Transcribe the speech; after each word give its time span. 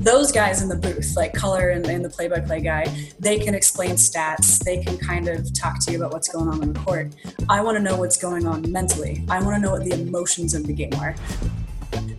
those 0.00 0.32
guys 0.32 0.62
in 0.62 0.68
the 0.68 0.76
booth, 0.76 1.14
like 1.14 1.34
color 1.34 1.68
and, 1.68 1.86
and 1.86 2.02
the 2.02 2.08
play-by-play 2.08 2.62
guy, 2.62 2.86
they 3.18 3.38
can 3.38 3.54
explain 3.54 3.90
stats. 3.92 4.58
They 4.64 4.82
can 4.82 4.96
kind 4.96 5.28
of 5.28 5.52
talk 5.52 5.78
to 5.84 5.92
you 5.92 5.98
about 5.98 6.12
what's 6.12 6.28
going 6.28 6.48
on 6.48 6.62
on 6.62 6.72
the 6.72 6.80
court. 6.80 7.14
I 7.50 7.60
want 7.60 7.76
to 7.76 7.82
know 7.82 7.96
what's 7.96 8.16
going 8.16 8.46
on 8.46 8.70
mentally. 8.72 9.22
I 9.28 9.42
want 9.42 9.56
to 9.56 9.60
know 9.60 9.72
what 9.72 9.84
the 9.84 9.92
emotions 9.92 10.54
of 10.54 10.66
the 10.66 10.72
game 10.72 10.94
are. 10.98 11.14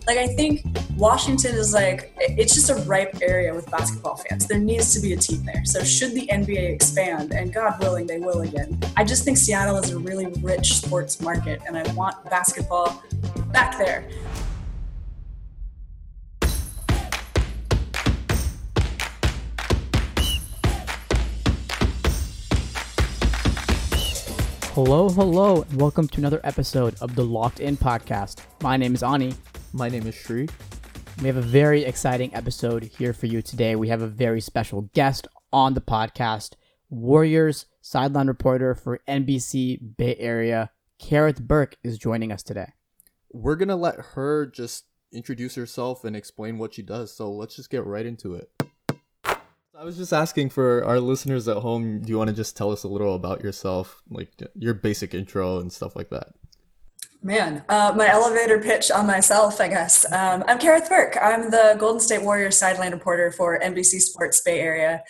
Like 0.06 0.18
I 0.18 0.28
think 0.28 0.64
Washington 0.96 1.54
is 1.54 1.72
like 1.72 2.12
it's 2.18 2.54
just 2.54 2.70
a 2.70 2.74
ripe 2.88 3.18
area 3.22 3.54
with 3.54 3.70
basketball 3.70 4.16
fans. 4.16 4.46
There 4.46 4.58
needs 4.58 4.92
to 4.94 5.00
be 5.00 5.12
a 5.12 5.16
team 5.16 5.44
there. 5.44 5.64
So 5.64 5.82
should 5.84 6.12
the 6.12 6.26
NBA 6.26 6.74
expand, 6.74 7.32
and 7.32 7.52
God 7.52 7.78
willing, 7.80 8.06
they 8.06 8.18
will 8.18 8.40
again. 8.40 8.78
I 8.96 9.04
just 9.04 9.24
think 9.24 9.38
Seattle 9.38 9.76
is 9.76 9.90
a 9.90 9.98
really 9.98 10.26
rich 10.40 10.74
sports 10.74 11.20
market, 11.20 11.62
and 11.66 11.76
I 11.76 11.90
want 11.94 12.22
basketball 12.28 13.02
back 13.52 13.78
there. 13.78 14.08
Hello, 24.74 25.10
hello, 25.10 25.66
and 25.68 25.78
welcome 25.78 26.08
to 26.08 26.18
another 26.18 26.40
episode 26.44 26.94
of 27.02 27.14
the 27.14 27.22
Locked 27.22 27.60
In 27.60 27.76
Podcast. 27.76 28.40
My 28.62 28.78
name 28.78 28.94
is 28.94 29.02
Ani. 29.02 29.34
My 29.74 29.90
name 29.90 30.06
is 30.06 30.14
Shri. 30.14 30.48
We 31.20 31.26
have 31.26 31.36
a 31.36 31.42
very 31.42 31.84
exciting 31.84 32.34
episode 32.34 32.84
here 32.84 33.12
for 33.12 33.26
you 33.26 33.42
today. 33.42 33.76
We 33.76 33.88
have 33.88 34.00
a 34.00 34.06
very 34.06 34.40
special 34.40 34.88
guest 34.94 35.28
on 35.52 35.74
the 35.74 35.82
podcast 35.82 36.54
Warriors 36.88 37.66
sideline 37.82 38.28
reporter 38.28 38.74
for 38.74 39.00
NBC 39.06 39.98
Bay 39.98 40.16
Area, 40.18 40.70
Kerith 40.98 41.42
Burke, 41.42 41.76
is 41.82 41.98
joining 41.98 42.32
us 42.32 42.42
today. 42.42 42.72
We're 43.30 43.56
going 43.56 43.68
to 43.68 43.76
let 43.76 43.96
her 44.14 44.46
just 44.46 44.86
introduce 45.12 45.54
herself 45.54 46.02
and 46.02 46.16
explain 46.16 46.56
what 46.56 46.72
she 46.72 46.80
does. 46.80 47.14
So 47.14 47.30
let's 47.30 47.56
just 47.56 47.68
get 47.68 47.84
right 47.84 48.06
into 48.06 48.36
it. 48.36 48.50
I 49.82 49.84
was 49.84 49.96
just 49.96 50.12
asking 50.12 50.50
for 50.50 50.84
our 50.84 51.00
listeners 51.00 51.48
at 51.48 51.56
home, 51.56 52.02
do 52.02 52.08
you 52.08 52.16
want 52.16 52.30
to 52.30 52.36
just 52.36 52.56
tell 52.56 52.70
us 52.70 52.84
a 52.84 52.88
little 52.88 53.16
about 53.16 53.42
yourself, 53.42 54.00
like 54.08 54.30
your 54.54 54.74
basic 54.74 55.12
intro 55.12 55.58
and 55.58 55.72
stuff 55.72 55.96
like 55.96 56.08
that? 56.10 56.28
Man, 57.20 57.64
uh, 57.68 57.92
my 57.96 58.08
elevator 58.08 58.60
pitch 58.60 58.92
on 58.92 59.08
myself, 59.08 59.60
I 59.60 59.66
guess. 59.66 60.04
Um, 60.12 60.44
I'm 60.46 60.60
Kerith 60.60 60.88
Burke. 60.88 61.18
I'm 61.20 61.50
the 61.50 61.74
Golden 61.80 61.98
State 61.98 62.22
Warriors 62.22 62.56
sideline 62.56 62.92
reporter 62.92 63.32
for 63.32 63.58
NBC 63.58 63.98
Sports 63.98 64.40
Bay 64.42 64.60
Area. 64.60 65.02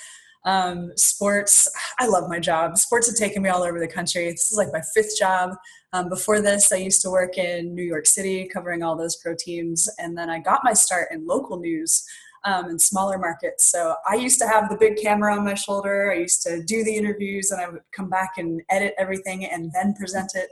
Um, 0.47 0.93
sports, 0.97 1.71
I 2.01 2.07
love 2.07 2.31
my 2.31 2.39
job. 2.39 2.79
Sports 2.79 3.09
have 3.09 3.17
taken 3.17 3.43
me 3.43 3.51
all 3.51 3.65
over 3.65 3.79
the 3.79 3.87
country. 3.87 4.31
This 4.31 4.51
is 4.51 4.57
like 4.57 4.73
my 4.73 4.81
fifth 4.95 5.19
job. 5.19 5.51
Um, 5.93 6.09
before 6.09 6.41
this, 6.41 6.73
I 6.73 6.77
used 6.77 7.03
to 7.03 7.11
work 7.11 7.37
in 7.37 7.75
New 7.75 7.85
York 7.85 8.07
City 8.07 8.49
covering 8.51 8.83
all 8.83 8.97
those 8.97 9.17
pro 9.17 9.35
teams. 9.39 9.87
And 9.99 10.17
then 10.17 10.31
I 10.31 10.39
got 10.39 10.65
my 10.65 10.73
start 10.73 11.09
in 11.11 11.27
local 11.27 11.59
news 11.59 12.07
um, 12.45 12.71
in 12.71 12.79
smaller 12.79 13.19
markets. 13.19 13.71
So 13.71 13.95
I 14.09 14.15
used 14.15 14.39
to 14.41 14.49
have 14.49 14.69
the 14.69 14.77
big 14.77 14.97
camera 14.97 15.35
on 15.35 15.45
my 15.45 15.55
shoulder. 15.55 16.13
I 16.13 16.17
used 16.17 16.43
to 16.43 16.63
do 16.63 16.85
the 16.85 16.97
interviews 16.97 17.51
and 17.51 17.61
I 17.61 17.69
would 17.69 17.83
come 17.95 18.09
back 18.09 18.33
and 18.37 18.61
edit 18.71 18.95
everything 18.99 19.45
and 19.45 19.71
then 19.73 19.95
present 19.95 20.33
it. 20.35 20.49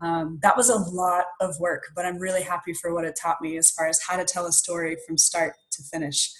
Um, 0.00 0.38
that 0.42 0.56
was 0.56 0.70
a 0.70 0.76
lot 0.76 1.26
of 1.40 1.58
work, 1.60 1.84
but 1.94 2.06
I'm 2.06 2.18
really 2.18 2.42
happy 2.42 2.72
for 2.72 2.94
what 2.94 3.04
it 3.04 3.18
taught 3.20 3.42
me 3.42 3.58
as 3.58 3.70
far 3.70 3.86
as 3.86 4.00
how 4.00 4.16
to 4.16 4.24
tell 4.24 4.46
a 4.46 4.52
story 4.52 4.96
from 5.06 5.18
start 5.18 5.54
to 5.72 5.82
finish. 5.82 6.32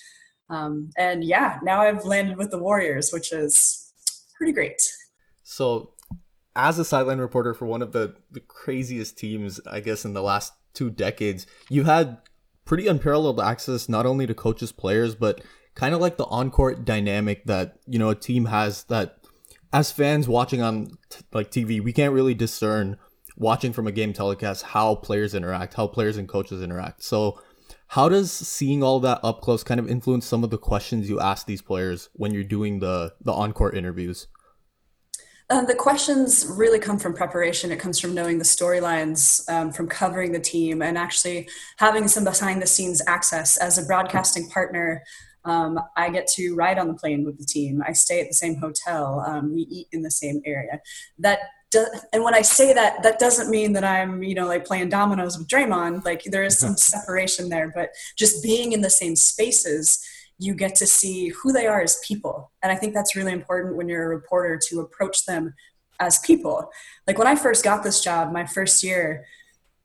Um, 0.48 0.90
and 0.96 1.22
yeah, 1.22 1.58
now 1.62 1.82
I've 1.82 2.04
landed 2.04 2.38
with 2.38 2.50
the 2.50 2.58
Warriors, 2.58 3.10
which 3.12 3.32
is 3.32 3.92
pretty 4.36 4.52
great. 4.52 4.80
So, 5.42 5.92
as 6.56 6.78
a 6.78 6.84
sideline 6.84 7.18
reporter 7.18 7.54
for 7.54 7.66
one 7.66 7.82
of 7.82 7.92
the, 7.92 8.16
the 8.30 8.40
craziest 8.40 9.16
teams, 9.16 9.60
I 9.66 9.80
guess, 9.80 10.04
in 10.04 10.14
the 10.14 10.22
last 10.22 10.52
two 10.74 10.90
decades, 10.90 11.46
you 11.68 11.84
had 11.84 12.18
pretty 12.70 12.86
unparalleled 12.86 13.40
access 13.40 13.88
not 13.88 14.06
only 14.06 14.28
to 14.28 14.32
coaches, 14.32 14.70
players, 14.70 15.16
but 15.16 15.42
kind 15.74 15.92
of 15.92 16.00
like 16.00 16.16
the 16.16 16.24
on-court 16.26 16.84
dynamic 16.84 17.44
that 17.46 17.76
you 17.84 17.98
know 17.98 18.10
a 18.10 18.14
team 18.14 18.44
has 18.44 18.84
that 18.84 19.18
as 19.72 19.90
fans 19.90 20.28
watching 20.28 20.62
on 20.62 20.86
t- 21.08 21.24
like 21.32 21.50
TV, 21.50 21.82
we 21.82 21.92
can't 21.92 22.14
really 22.14 22.32
discern 22.32 22.96
watching 23.36 23.72
from 23.72 23.88
a 23.88 23.92
game 23.92 24.12
telecast 24.12 24.62
how 24.66 24.94
players 24.94 25.34
interact, 25.34 25.74
how 25.74 25.88
players 25.88 26.16
and 26.16 26.28
coaches 26.28 26.62
interact. 26.62 27.02
So, 27.02 27.42
how 27.88 28.08
does 28.08 28.30
seeing 28.30 28.84
all 28.84 29.00
that 29.00 29.18
up 29.24 29.40
close 29.40 29.64
kind 29.64 29.80
of 29.80 29.90
influence 29.90 30.24
some 30.24 30.44
of 30.44 30.50
the 30.50 30.58
questions 30.58 31.10
you 31.10 31.18
ask 31.18 31.46
these 31.46 31.62
players 31.62 32.08
when 32.12 32.32
you're 32.32 32.44
doing 32.44 32.78
the 32.78 33.14
the 33.20 33.32
on-court 33.32 33.76
interviews? 33.76 34.28
Um, 35.50 35.66
the 35.66 35.74
questions 35.74 36.46
really 36.48 36.78
come 36.78 36.96
from 36.96 37.12
preparation. 37.12 37.72
It 37.72 37.80
comes 37.80 37.98
from 37.98 38.14
knowing 38.14 38.38
the 38.38 38.44
storylines, 38.44 39.48
um, 39.50 39.72
from 39.72 39.88
covering 39.88 40.30
the 40.30 40.38
team, 40.38 40.80
and 40.80 40.96
actually 40.96 41.48
having 41.78 42.06
some 42.06 42.22
behind 42.22 42.62
the 42.62 42.68
scenes 42.68 43.02
access. 43.08 43.56
As 43.56 43.76
a 43.76 43.84
broadcasting 43.84 44.48
partner, 44.48 45.02
um, 45.44 45.80
I 45.96 46.10
get 46.10 46.28
to 46.34 46.54
ride 46.54 46.78
on 46.78 46.86
the 46.86 46.94
plane 46.94 47.24
with 47.24 47.36
the 47.36 47.44
team. 47.44 47.82
I 47.84 47.92
stay 47.94 48.20
at 48.20 48.28
the 48.28 48.34
same 48.34 48.56
hotel. 48.56 49.24
Um, 49.26 49.52
we 49.52 49.62
eat 49.62 49.88
in 49.90 50.02
the 50.02 50.10
same 50.10 50.40
area. 50.46 50.80
That 51.18 51.40
do, 51.72 51.84
and 52.12 52.22
when 52.22 52.34
I 52.34 52.42
say 52.42 52.72
that, 52.72 53.02
that 53.02 53.18
doesn't 53.18 53.50
mean 53.50 53.72
that 53.72 53.84
I'm, 53.84 54.22
you 54.22 54.34
know, 54.34 54.46
like 54.46 54.64
playing 54.64 54.88
dominoes 54.88 55.36
with 55.36 55.48
Draymond. 55.48 56.04
Like 56.04 56.22
there 56.24 56.44
is 56.44 56.58
some 56.58 56.76
separation 56.76 57.48
there, 57.48 57.72
but 57.74 57.90
just 58.16 58.42
being 58.42 58.72
in 58.72 58.82
the 58.82 58.90
same 58.90 59.16
spaces 59.16 60.04
you 60.40 60.54
get 60.54 60.74
to 60.74 60.86
see 60.86 61.28
who 61.28 61.52
they 61.52 61.66
are 61.66 61.82
as 61.82 62.00
people. 62.02 62.50
And 62.62 62.72
I 62.72 62.74
think 62.74 62.94
that's 62.94 63.14
really 63.14 63.32
important 63.32 63.76
when 63.76 63.88
you're 63.88 64.04
a 64.04 64.16
reporter 64.16 64.58
to 64.68 64.80
approach 64.80 65.26
them 65.26 65.52
as 66.00 66.18
people. 66.20 66.70
Like 67.06 67.18
when 67.18 67.26
I 67.26 67.36
first 67.36 67.62
got 67.62 67.84
this 67.84 68.00
job, 68.00 68.32
my 68.32 68.46
first 68.46 68.82
year, 68.82 69.26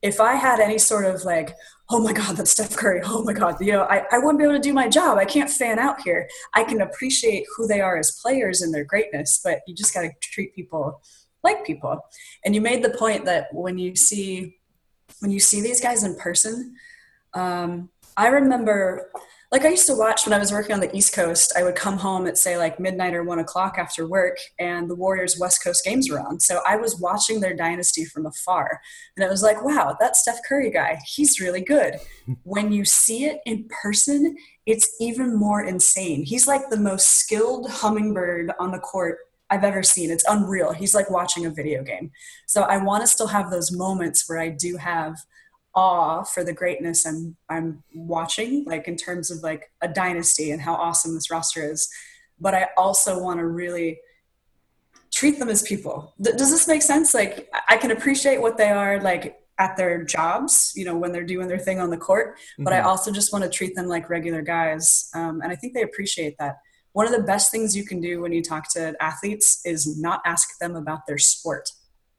if 0.02 0.22
I 0.22 0.36
had 0.36 0.62
any 0.62 0.78
sort 0.78 1.06
of 1.06 1.26
like, 1.26 1.54
oh 1.90 2.00
my 2.00 2.14
God, 2.14 2.38
that's 2.38 2.52
Steph 2.52 2.78
Curry, 2.78 3.02
oh 3.04 3.22
my 3.26 3.34
God, 3.34 3.58
you 3.60 3.74
know, 3.74 3.84
I, 3.84 4.06
I 4.14 4.18
wouldn't 4.20 4.38
be 4.38 4.46
able 4.46 4.54
to 4.54 4.60
do 4.60 4.74
my 4.74 4.88
job. 4.88 5.18
I 5.18 5.26
can't 5.26 5.50
fan 5.50 5.78
out 5.78 6.02
here. 6.02 6.30
I 6.54 6.64
can 6.64 6.80
appreciate 6.80 7.46
who 7.58 7.68
they 7.68 7.82
are 7.82 7.98
as 7.98 8.18
players 8.22 8.62
and 8.62 8.74
their 8.74 8.86
greatness, 8.86 9.42
but 9.44 9.60
you 9.68 9.76
just 9.76 9.94
got 9.94 10.04
to 10.04 10.12
treat 10.22 10.56
people 10.56 11.02
like 11.44 11.66
people. 11.66 12.00
And 12.46 12.56
you 12.56 12.62
made 12.62 12.82
the 12.82 12.92
point 12.92 13.26
that 13.26 13.54
when 13.54 13.78
you 13.78 13.96
see 13.96 14.58
when 15.20 15.32
you 15.32 15.40
see 15.40 15.62
these 15.62 15.80
guys 15.80 16.04
in 16.04 16.16
person, 16.16 16.76
um, 17.34 17.90
I 18.18 18.28
remember 18.28 19.12
like 19.56 19.64
I 19.64 19.70
used 19.70 19.88
to 19.88 19.96
watch 19.96 20.26
when 20.26 20.34
I 20.34 20.38
was 20.38 20.52
working 20.52 20.74
on 20.74 20.82
the 20.82 20.94
East 20.94 21.14
Coast. 21.14 21.54
I 21.56 21.64
would 21.64 21.76
come 21.76 21.98
home 21.98 22.28
at 22.28 22.38
say 22.38 22.58
like 22.58 22.78
midnight 22.78 23.14
or 23.14 23.24
one 23.24 23.40
o'clock 23.40 23.78
after 23.78 24.06
work, 24.06 24.38
and 24.60 24.90
the 24.90 24.96
Warriors 24.96 25.40
West 25.40 25.64
Coast 25.64 25.86
games 25.86 26.10
were 26.10 26.20
on. 26.20 26.42
So 26.42 26.60
I 26.68 26.76
was 26.76 27.00
watching 27.00 27.40
their 27.40 27.56
dynasty 27.56 28.04
from 28.04 28.26
afar, 28.26 28.82
and 29.16 29.24
I 29.24 29.30
was 29.30 29.42
like, 29.42 29.64
wow, 29.64 29.96
that 30.02 30.18
Steph 30.18 30.40
Curry 30.46 30.70
guy, 30.72 31.00
he's 31.06 31.40
really 31.40 31.62
good. 31.62 31.96
when 32.44 32.74
you 32.74 32.84
see 32.84 33.24
it 33.24 33.40
in 33.46 33.70
person, 33.82 34.36
it's 34.66 34.94
even 35.00 35.34
more 35.34 35.64
insane. 35.64 36.26
He's 36.26 36.48
like 36.48 36.70
the 36.70 36.76
most 36.76 37.14
skilled 37.14 37.72
hummingbird 37.72 38.52
on 38.60 38.72
the 38.72 38.80
court 38.80 39.20
I've 39.50 39.64
ever 39.64 39.84
seen. 39.84 40.12
It's 40.12 40.26
unreal. 40.28 40.74
He's 40.74 40.94
like 40.94 41.10
watching 41.10 41.46
a 41.46 41.50
video 41.50 41.82
game. 41.82 42.12
So 42.46 42.64
I 42.64 42.76
want 42.84 43.04
to 43.04 43.08
still 43.08 43.28
have 43.28 43.52
those 43.52 43.72
moments 43.72 44.28
where 44.28 44.40
I 44.40 44.50
do 44.50 44.76
have 44.76 45.16
awe 45.76 46.24
for 46.24 46.44
the 46.44 46.54
greatness 46.54 47.06
I'm 47.06 47.36
I'm 47.50 47.84
watching, 47.94 48.64
like 48.66 48.88
in 48.88 48.96
terms 48.96 49.30
of 49.30 49.44
like 49.44 49.72
a 49.82 49.88
dynasty 49.88 50.52
and 50.52 50.62
how 50.62 50.76
awesome 50.76 51.14
this 51.14 51.30
roster 51.30 51.70
is. 51.70 51.90
But 52.40 52.54
I 52.54 52.70
also 52.78 53.22
want 53.22 53.40
to 53.40 53.48
really 53.48 54.00
treat 55.14 55.40
them 55.40 55.50
as 55.50 55.62
people. 55.62 56.14
Th- 56.24 56.36
does 56.36 56.52
this 56.52 56.68
make 56.68 56.82
sense? 56.82 57.14
Like 57.14 57.50
I 57.70 57.78
can 57.78 57.92
appreciate 57.92 58.42
what 58.42 58.58
they 58.58 58.70
are 58.70 59.00
like 59.02 59.40
at 59.58 59.78
their 59.78 60.04
jobs, 60.04 60.74
you 60.76 60.84
know, 60.84 60.98
when 60.98 61.12
they're 61.12 61.24
doing 61.24 61.48
their 61.48 61.60
thing 61.60 61.80
on 61.80 61.90
the 61.90 61.98
court. 61.98 62.38
But 62.58 62.74
mm-hmm. 62.74 62.86
I 62.86 62.90
also 62.90 63.12
just 63.12 63.32
want 63.32 63.44
to 63.44 63.50
treat 63.50 63.76
them 63.76 63.88
like 63.88 64.10
regular 64.10 64.42
guys, 64.42 65.10
um, 65.14 65.42
and 65.42 65.52
I 65.52 65.56
think 65.56 65.74
they 65.74 65.84
appreciate 65.84 66.38
that. 66.40 66.58
One 66.94 67.06
of 67.06 67.12
the 67.12 67.24
best 67.24 67.52
things 67.52 67.76
you 67.76 67.86
can 67.86 68.00
do 68.00 68.22
when 68.22 68.32
you 68.32 68.42
talk 68.42 68.72
to 68.72 68.96
athletes 69.02 69.62
is 69.66 70.00
not 70.00 70.22
ask 70.26 70.58
them 70.60 70.78
about 70.78 71.06
their 71.06 71.18
sport. 71.18 71.70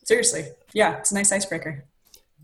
Seriously, 0.04 0.46
yeah, 0.74 0.98
it's 0.98 1.12
a 1.12 1.14
nice 1.14 1.32
icebreaker. 1.32 1.86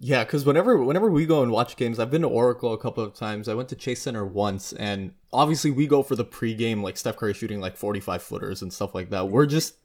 Yeah, 0.04 0.24
because 0.24 0.44
whenever 0.44 0.78
whenever 0.78 1.08
we 1.12 1.26
go 1.26 1.44
and 1.44 1.52
watch 1.52 1.76
games, 1.76 2.00
I've 2.00 2.10
been 2.10 2.22
to 2.22 2.28
Oracle 2.28 2.72
a 2.72 2.78
couple 2.78 3.04
of 3.04 3.14
times. 3.14 3.48
I 3.48 3.54
went 3.54 3.68
to 3.68 3.76
Chase 3.76 4.02
Center 4.02 4.26
once, 4.26 4.72
and 4.72 5.12
obviously 5.32 5.70
we 5.70 5.86
go 5.86 6.02
for 6.02 6.16
the 6.16 6.24
pregame, 6.24 6.82
like 6.82 6.96
Steph 6.96 7.16
Curry 7.16 7.34
shooting 7.34 7.60
like 7.60 7.76
forty 7.76 8.00
five 8.00 8.20
footers 8.20 8.62
and 8.62 8.72
stuff 8.72 8.96
like 8.96 9.10
that. 9.10 9.28
We're 9.28 9.46
just 9.46 9.76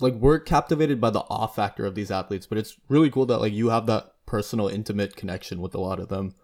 like 0.00 0.14
we're 0.14 0.38
captivated 0.38 1.02
by 1.02 1.10
the 1.10 1.20
awe 1.20 1.46
factor 1.46 1.84
of 1.84 1.94
these 1.94 2.10
athletes, 2.10 2.46
but 2.46 2.56
it's 2.56 2.76
really 2.88 3.10
cool 3.10 3.26
that 3.26 3.40
like 3.40 3.52
you 3.52 3.68
have 3.68 3.84
that 3.88 4.14
personal, 4.24 4.68
intimate 4.68 5.16
connection 5.16 5.60
with 5.60 5.74
a 5.74 5.80
lot 5.80 6.00
of 6.00 6.08
them. 6.08 6.34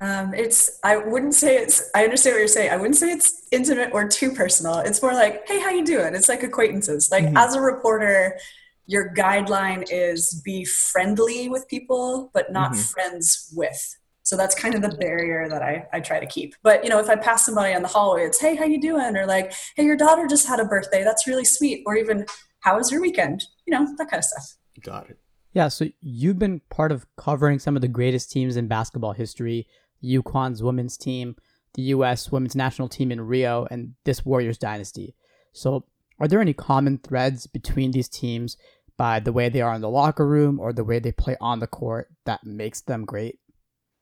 Um, 0.00 0.34
it's 0.34 0.80
I 0.82 0.96
wouldn't 0.96 1.34
say 1.34 1.56
it's 1.58 1.88
I 1.94 2.02
understand 2.02 2.34
what 2.34 2.38
you're 2.40 2.48
saying. 2.48 2.72
I 2.72 2.76
wouldn't 2.76 2.96
say 2.96 3.12
it's 3.12 3.46
intimate 3.52 3.90
or 3.92 4.08
too 4.08 4.32
personal. 4.32 4.78
It's 4.78 5.00
more 5.00 5.14
like, 5.14 5.46
hey, 5.46 5.60
how 5.60 5.70
you 5.70 5.84
doing? 5.84 6.16
It's 6.16 6.28
like 6.28 6.42
acquaintances. 6.42 7.08
Like 7.08 7.26
mm-hmm. 7.26 7.36
as 7.36 7.54
a 7.54 7.60
reporter, 7.60 8.36
your 8.86 9.12
guideline 9.14 9.84
is 9.90 10.40
be 10.44 10.64
friendly 10.64 11.48
with 11.48 11.68
people, 11.68 12.30
but 12.32 12.52
not 12.52 12.72
mm-hmm. 12.72 12.80
friends 12.80 13.52
with. 13.54 13.96
So 14.22 14.36
that's 14.36 14.56
kind 14.56 14.74
of 14.74 14.82
the 14.82 14.96
barrier 14.96 15.48
that 15.48 15.62
I, 15.62 15.86
I 15.92 16.00
try 16.00 16.18
to 16.18 16.26
keep. 16.26 16.54
But 16.62 16.82
you 16.82 16.90
know, 16.90 16.98
if 16.98 17.08
I 17.08 17.14
pass 17.14 17.46
somebody 17.46 17.74
on 17.74 17.82
the 17.82 17.88
hallway, 17.88 18.24
it's 18.24 18.40
hey, 18.40 18.56
how 18.56 18.64
you 18.64 18.80
doing? 18.80 19.16
Or 19.16 19.24
like, 19.24 19.52
hey, 19.76 19.84
your 19.84 19.96
daughter 19.96 20.26
just 20.26 20.48
had 20.48 20.58
a 20.58 20.64
birthday. 20.64 21.04
That's 21.04 21.28
really 21.28 21.44
sweet. 21.44 21.84
Or 21.86 21.96
even, 21.96 22.26
how 22.60 22.76
was 22.76 22.90
your 22.90 23.00
weekend? 23.00 23.44
You 23.66 23.74
know, 23.74 23.86
that 23.98 24.10
kind 24.10 24.18
of 24.18 24.24
stuff. 24.24 24.56
Got 24.82 25.10
it. 25.10 25.18
Yeah. 25.52 25.68
So 25.68 25.86
you've 26.00 26.40
been 26.40 26.60
part 26.70 26.90
of 26.90 27.06
covering 27.16 27.60
some 27.60 27.76
of 27.76 27.82
the 27.82 27.88
greatest 27.88 28.30
teams 28.32 28.56
in 28.56 28.66
basketball 28.66 29.12
history. 29.12 29.68
UConn's 30.04 30.62
women's 30.62 30.96
team, 30.96 31.36
the 31.74 31.82
U.S. 31.82 32.30
women's 32.30 32.56
national 32.56 32.88
team 32.88 33.12
in 33.12 33.20
Rio 33.20 33.66
and 33.70 33.94
this 34.04 34.24
Warriors 34.24 34.58
dynasty. 34.58 35.14
So, 35.52 35.84
are 36.18 36.28
there 36.28 36.40
any 36.40 36.52
common 36.52 36.98
threads 36.98 37.46
between 37.46 37.92
these 37.92 38.08
teams 38.08 38.56
by 38.96 39.20
the 39.20 39.32
way 39.32 39.48
they 39.48 39.60
are 39.60 39.74
in 39.74 39.80
the 39.80 39.90
locker 39.90 40.26
room 40.26 40.58
or 40.58 40.72
the 40.72 40.84
way 40.84 40.98
they 40.98 41.12
play 41.12 41.36
on 41.40 41.60
the 41.60 41.66
court 41.66 42.08
that 42.24 42.44
makes 42.44 42.80
them 42.80 43.04
great? 43.04 43.38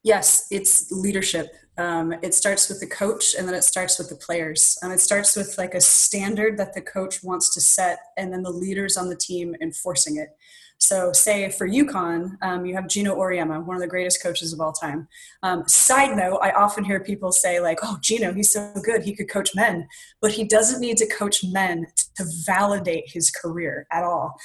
Yes, 0.03 0.45
it's 0.51 0.91
leadership. 0.91 1.47
Um, 1.77 2.13
it 2.21 2.33
starts 2.33 2.69
with 2.69 2.79
the 2.79 2.87
coach 2.87 3.33
and 3.37 3.47
then 3.47 3.55
it 3.55 3.63
starts 3.63 3.97
with 3.97 4.07
the 4.07 4.15
players. 4.15 4.77
And 4.81 4.93
it 4.93 4.99
starts 4.99 5.35
with 5.35 5.57
like 5.57 5.73
a 5.73 5.81
standard 5.81 6.57
that 6.57 6.73
the 6.73 6.81
coach 6.81 7.23
wants 7.23 7.53
to 7.55 7.61
set 7.61 7.97
and 8.15 8.31
then 8.31 8.43
the 8.43 8.51
leaders 8.51 8.97
on 8.97 9.09
the 9.09 9.15
team 9.15 9.55
enforcing 9.61 10.17
it. 10.17 10.29
So, 10.77 11.13
say 11.13 11.49
for 11.49 11.67
UConn, 11.67 12.35
um, 12.41 12.65
you 12.65 12.75
have 12.75 12.87
Geno 12.87 13.15
Auriemma, 13.15 13.65
one 13.65 13.75
of 13.75 13.81
the 13.81 13.87
greatest 13.87 14.21
coaches 14.21 14.51
of 14.51 14.59
all 14.59 14.73
time. 14.73 15.07
Um, 15.41 15.67
side 15.67 16.15
note, 16.15 16.39
I 16.41 16.51
often 16.51 16.83
hear 16.83 16.99
people 16.99 17.31
say, 17.31 17.59
like, 17.59 17.79
oh, 17.81 17.97
Geno, 18.01 18.33
he's 18.33 18.51
so 18.51 18.73
good, 18.83 19.03
he 19.03 19.15
could 19.15 19.29
coach 19.29 19.55
men. 19.55 19.87
But 20.21 20.31
he 20.31 20.43
doesn't 20.43 20.81
need 20.81 20.97
to 20.97 21.07
coach 21.07 21.43
men 21.43 21.87
to 22.17 22.25
validate 22.45 23.05
his 23.07 23.31
career 23.31 23.87
at 23.91 24.03
all. 24.03 24.35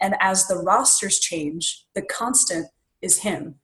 And 0.00 0.14
as 0.20 0.46
the 0.46 0.56
rosters 0.56 1.18
change, 1.18 1.84
the 1.94 2.02
constant 2.02 2.68
is 3.02 3.18
him. 3.18 3.56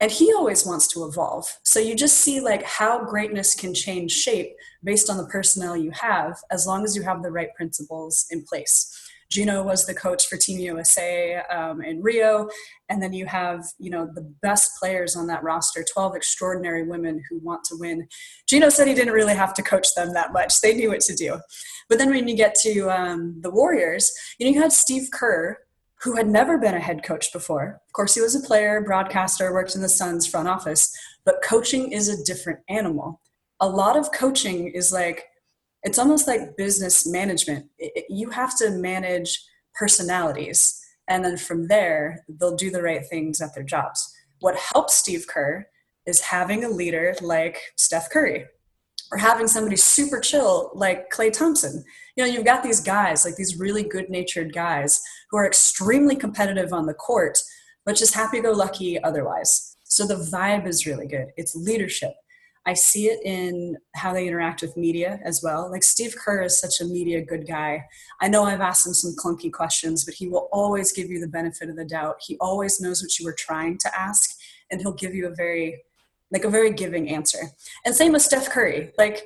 And 0.00 0.10
he 0.10 0.32
always 0.32 0.64
wants 0.64 0.88
to 0.88 1.04
evolve. 1.04 1.46
So 1.62 1.78
you 1.78 1.94
just 1.94 2.18
see 2.18 2.40
like 2.40 2.62
how 2.62 3.04
greatness 3.04 3.54
can 3.54 3.74
change 3.74 4.12
shape 4.12 4.54
based 4.82 5.10
on 5.10 5.18
the 5.18 5.26
personnel 5.26 5.76
you 5.76 5.90
have, 5.90 6.38
as 6.50 6.66
long 6.66 6.84
as 6.84 6.96
you 6.96 7.02
have 7.02 7.22
the 7.22 7.30
right 7.30 7.54
principles 7.54 8.24
in 8.30 8.42
place. 8.44 8.96
Geno 9.30 9.62
was 9.62 9.86
the 9.86 9.94
coach 9.94 10.26
for 10.26 10.36
Team 10.36 10.58
USA 10.58 11.36
um, 11.50 11.82
in 11.82 12.02
Rio, 12.02 12.48
and 12.88 13.00
then 13.00 13.12
you 13.12 13.26
have 13.26 13.64
you 13.78 13.88
know 13.88 14.10
the 14.12 14.22
best 14.42 14.72
players 14.80 15.14
on 15.14 15.28
that 15.28 15.44
roster, 15.44 15.84
12 15.92 16.16
extraordinary 16.16 16.82
women 16.82 17.22
who 17.30 17.38
want 17.38 17.62
to 17.64 17.76
win. 17.78 18.08
Geno 18.48 18.70
said 18.70 18.88
he 18.88 18.94
didn't 18.94 19.14
really 19.14 19.34
have 19.34 19.54
to 19.54 19.62
coach 19.62 19.86
them 19.94 20.12
that 20.14 20.32
much; 20.32 20.60
they 20.60 20.74
knew 20.74 20.88
what 20.88 21.00
to 21.02 21.14
do. 21.14 21.38
But 21.88 21.98
then 21.98 22.10
when 22.10 22.26
you 22.26 22.34
get 22.34 22.56
to 22.62 22.88
um, 22.88 23.40
the 23.40 23.50
Warriors, 23.50 24.10
you 24.38 24.46
know 24.46 24.52
you 24.52 24.60
had 24.60 24.72
Steve 24.72 25.10
Kerr, 25.12 25.58
who 26.02 26.16
had 26.16 26.28
never 26.28 26.56
been 26.58 26.74
a 26.74 26.80
head 26.80 27.02
coach 27.02 27.32
before. 27.32 27.80
Of 27.86 27.92
course, 27.92 28.14
he 28.14 28.20
was 28.20 28.34
a 28.34 28.40
player, 28.40 28.80
broadcaster, 28.80 29.52
worked 29.52 29.74
in 29.74 29.82
the 29.82 29.88
Suns 29.88 30.26
front 30.26 30.48
office, 30.48 30.96
but 31.24 31.42
coaching 31.44 31.92
is 31.92 32.08
a 32.08 32.24
different 32.24 32.60
animal. 32.68 33.20
A 33.60 33.68
lot 33.68 33.96
of 33.96 34.12
coaching 34.12 34.68
is 34.68 34.92
like 34.92 35.24
it's 35.82 35.98
almost 35.98 36.26
like 36.26 36.56
business 36.56 37.06
management. 37.06 37.66
It, 37.78 38.04
you 38.08 38.30
have 38.30 38.56
to 38.58 38.70
manage 38.70 39.42
personalities, 39.74 40.78
and 41.08 41.24
then 41.24 41.36
from 41.36 41.68
there, 41.68 42.24
they'll 42.28 42.56
do 42.56 42.70
the 42.70 42.82
right 42.82 43.04
things 43.08 43.40
at 43.40 43.54
their 43.54 43.64
jobs. 43.64 44.14
What 44.40 44.56
helps 44.56 44.96
Steve 44.96 45.26
Kerr 45.26 45.66
is 46.06 46.20
having 46.20 46.64
a 46.64 46.68
leader 46.68 47.14
like 47.20 47.58
Steph 47.76 48.10
Curry 48.10 48.46
or 49.12 49.18
having 49.18 49.48
somebody 49.48 49.76
super 49.76 50.20
chill 50.20 50.70
like 50.74 51.10
Klay 51.10 51.32
Thompson. 51.32 51.84
You 52.16 52.24
know, 52.24 52.30
you've 52.30 52.44
got 52.44 52.62
these 52.62 52.80
guys, 52.80 53.24
like 53.24 53.36
these 53.36 53.58
really 53.58 53.82
good 53.82 54.08
natured 54.08 54.52
guys 54.52 55.00
who 55.30 55.38
are 55.38 55.46
extremely 55.46 56.16
competitive 56.16 56.72
on 56.72 56.86
the 56.86 56.94
court, 56.94 57.38
but 57.84 57.96
just 57.96 58.14
happy 58.14 58.40
go 58.40 58.52
lucky 58.52 59.02
otherwise. 59.02 59.76
So 59.84 60.06
the 60.06 60.28
vibe 60.32 60.66
is 60.66 60.86
really 60.86 61.06
good. 61.06 61.26
It's 61.36 61.56
leadership. 61.56 62.12
I 62.66 62.74
see 62.74 63.06
it 63.06 63.20
in 63.24 63.78
how 63.96 64.12
they 64.12 64.28
interact 64.28 64.60
with 64.62 64.76
media 64.76 65.18
as 65.24 65.40
well. 65.42 65.70
Like 65.70 65.82
Steve 65.82 66.14
Kerr 66.14 66.42
is 66.42 66.60
such 66.60 66.80
a 66.80 66.84
media 66.84 67.24
good 67.24 67.46
guy. 67.46 67.84
I 68.20 68.28
know 68.28 68.44
I've 68.44 68.60
asked 68.60 68.86
him 68.86 68.92
some 68.92 69.16
clunky 69.16 69.50
questions, 69.50 70.04
but 70.04 70.14
he 70.14 70.28
will 70.28 70.48
always 70.52 70.92
give 70.92 71.10
you 71.10 71.20
the 71.20 71.26
benefit 71.26 71.70
of 71.70 71.76
the 71.76 71.86
doubt. 71.86 72.16
He 72.24 72.36
always 72.38 72.80
knows 72.80 73.02
what 73.02 73.18
you 73.18 73.24
were 73.24 73.36
trying 73.36 73.78
to 73.78 73.98
ask, 73.98 74.30
and 74.70 74.80
he'll 74.80 74.92
give 74.92 75.14
you 75.14 75.26
a 75.26 75.34
very, 75.34 75.82
like 76.30 76.44
a 76.44 76.50
very 76.50 76.72
giving 76.72 77.08
answer. 77.08 77.50
And 77.84 77.94
same 77.94 78.12
with 78.12 78.22
Steph 78.22 78.50
Curry. 78.50 78.92
Like 78.98 79.24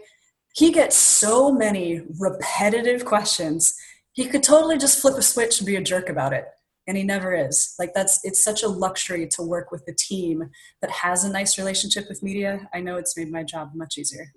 he 0.55 0.71
gets 0.73 0.97
so 0.97 1.53
many 1.53 2.03
repetitive 2.19 3.05
questions. 3.05 3.75
He 4.13 4.27
could 4.27 4.43
totally 4.43 4.79
just 4.79 5.01
flip 5.01 5.17
a 5.17 5.23
switch 5.23 5.59
and 5.59 5.67
be 5.67 5.77
a 5.77 5.83
jerk 5.83 6.09
about 6.09 6.33
it 6.33 6.47
and 6.87 6.97
he 6.97 7.03
never 7.03 7.35
is 7.35 7.75
like 7.79 7.93
that's 7.95 8.21
it's 8.25 8.43
such 8.43 8.63
a 8.63 8.69
luxury 8.69 9.27
to 9.27 9.43
work 9.43 9.71
with 9.71 9.87
a 9.89 9.93
team 9.93 10.51
that 10.81 10.91
has 10.91 11.25
a 11.25 11.31
nice 11.31 11.59
relationship 11.59 12.07
with 12.09 12.23
media 12.23 12.69
i 12.73 12.81
know 12.81 12.97
it's 12.97 13.17
made 13.17 13.31
my 13.31 13.43
job 13.43 13.71
much 13.75 13.99
easier 13.99 14.33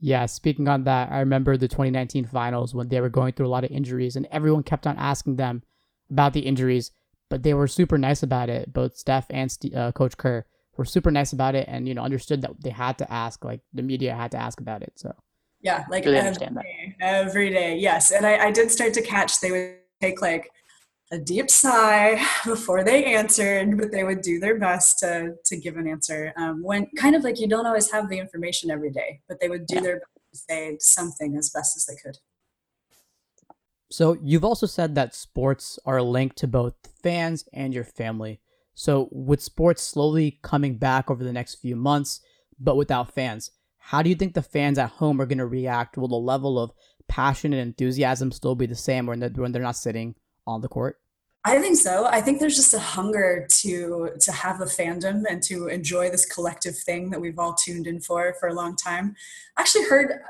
yeah 0.00 0.26
speaking 0.26 0.68
on 0.68 0.84
that 0.84 1.10
i 1.10 1.20
remember 1.20 1.56
the 1.56 1.68
2019 1.68 2.24
finals 2.24 2.74
when 2.74 2.88
they 2.88 3.00
were 3.00 3.08
going 3.08 3.32
through 3.32 3.46
a 3.46 3.48
lot 3.48 3.64
of 3.64 3.70
injuries 3.70 4.16
and 4.16 4.26
everyone 4.30 4.62
kept 4.62 4.86
on 4.86 4.96
asking 4.96 5.36
them 5.36 5.62
about 6.10 6.32
the 6.32 6.40
injuries 6.40 6.90
but 7.30 7.42
they 7.42 7.54
were 7.54 7.68
super 7.68 7.98
nice 7.98 8.22
about 8.22 8.48
it 8.48 8.72
both 8.72 8.96
steph 8.96 9.26
and 9.30 9.56
uh, 9.74 9.92
coach 9.92 10.16
kerr 10.16 10.44
were 10.76 10.84
super 10.84 11.10
nice 11.10 11.32
about 11.32 11.54
it 11.54 11.66
and 11.68 11.86
you 11.86 11.94
know 11.94 12.02
understood 12.02 12.42
that 12.42 12.52
they 12.60 12.70
had 12.70 12.98
to 12.98 13.12
ask 13.12 13.44
like 13.44 13.60
the 13.72 13.82
media 13.82 14.14
had 14.14 14.30
to 14.30 14.38
ask 14.38 14.60
about 14.60 14.82
it 14.82 14.92
so 14.96 15.14
yeah 15.60 15.84
like 15.90 16.04
really 16.04 16.18
every 16.18 16.34
day, 16.34 16.96
every 17.00 17.50
day 17.50 17.76
yes 17.78 18.10
and 18.10 18.26
I, 18.26 18.46
I 18.46 18.50
did 18.50 18.70
start 18.70 18.94
to 18.94 19.02
catch 19.02 19.40
they 19.40 19.50
would 19.50 19.76
take 20.00 20.20
like 20.22 20.50
a 21.12 21.18
deep 21.18 21.50
sigh 21.50 22.20
before 22.44 22.82
they 22.82 23.04
answered, 23.14 23.76
but 23.78 23.92
they 23.92 24.02
would 24.02 24.22
do 24.22 24.40
their 24.40 24.58
best 24.58 24.98
to, 25.00 25.34
to 25.44 25.56
give 25.56 25.76
an 25.76 25.86
answer. 25.86 26.32
Um, 26.36 26.62
when 26.62 26.88
kind 26.96 27.14
of 27.14 27.22
like 27.22 27.38
you 27.38 27.46
don't 27.46 27.66
always 27.66 27.90
have 27.92 28.08
the 28.08 28.18
information 28.18 28.70
every 28.70 28.90
day, 28.90 29.20
but 29.28 29.38
they 29.38 29.48
would 29.48 29.66
do 29.66 29.76
yeah. 29.76 29.80
their 29.82 29.96
best 29.96 30.08
to 30.32 30.38
say 30.38 30.76
something 30.80 31.36
as 31.36 31.50
best 31.50 31.76
as 31.76 31.84
they 31.84 31.96
could. 32.02 32.16
So 33.90 34.16
you've 34.22 34.44
also 34.44 34.64
said 34.64 34.94
that 34.94 35.14
sports 35.14 35.78
are 35.84 36.00
linked 36.00 36.36
to 36.38 36.48
both 36.48 36.72
fans 37.02 37.44
and 37.52 37.74
your 37.74 37.84
family. 37.84 38.40
So 38.74 39.08
with 39.10 39.42
sports 39.42 39.82
slowly 39.82 40.38
coming 40.42 40.76
back 40.76 41.10
over 41.10 41.22
the 41.22 41.32
next 41.32 41.56
few 41.56 41.76
months, 41.76 42.20
but 42.58 42.76
without 42.76 43.14
fans, 43.14 43.50
how 43.78 44.02
do 44.02 44.08
you 44.08 44.14
think 44.14 44.34
the 44.34 44.42
fans 44.42 44.78
at 44.78 44.90
home 44.90 45.20
are 45.20 45.26
going 45.26 45.38
to 45.38 45.46
react? 45.46 45.96
Will 45.96 46.08
the 46.08 46.16
level 46.16 46.58
of 46.58 46.72
passion 47.08 47.52
and 47.52 47.60
enthusiasm 47.60 48.32
still 48.32 48.54
be 48.54 48.66
the 48.66 48.74
same 48.74 49.06
when 49.06 49.20
they're, 49.20 49.30
when 49.30 49.52
they're 49.52 49.62
not 49.62 49.76
sitting 49.76 50.14
on 50.46 50.60
the 50.60 50.68
court? 50.68 50.98
I 51.44 51.58
think 51.58 51.76
so. 51.76 52.06
I 52.06 52.20
think 52.20 52.38
there's 52.38 52.54
just 52.54 52.72
a 52.72 52.78
hunger 52.78 53.48
to 53.62 54.10
to 54.20 54.32
have 54.32 54.60
a 54.60 54.64
fandom 54.64 55.24
and 55.28 55.42
to 55.44 55.66
enjoy 55.66 56.08
this 56.08 56.24
collective 56.24 56.76
thing 56.78 57.10
that 57.10 57.20
we've 57.20 57.38
all 57.38 57.54
tuned 57.54 57.88
in 57.88 58.00
for 58.00 58.36
for 58.38 58.48
a 58.48 58.54
long 58.54 58.76
time. 58.76 59.16
I 59.56 59.62
actually 59.62 59.86
heard, 59.86 60.20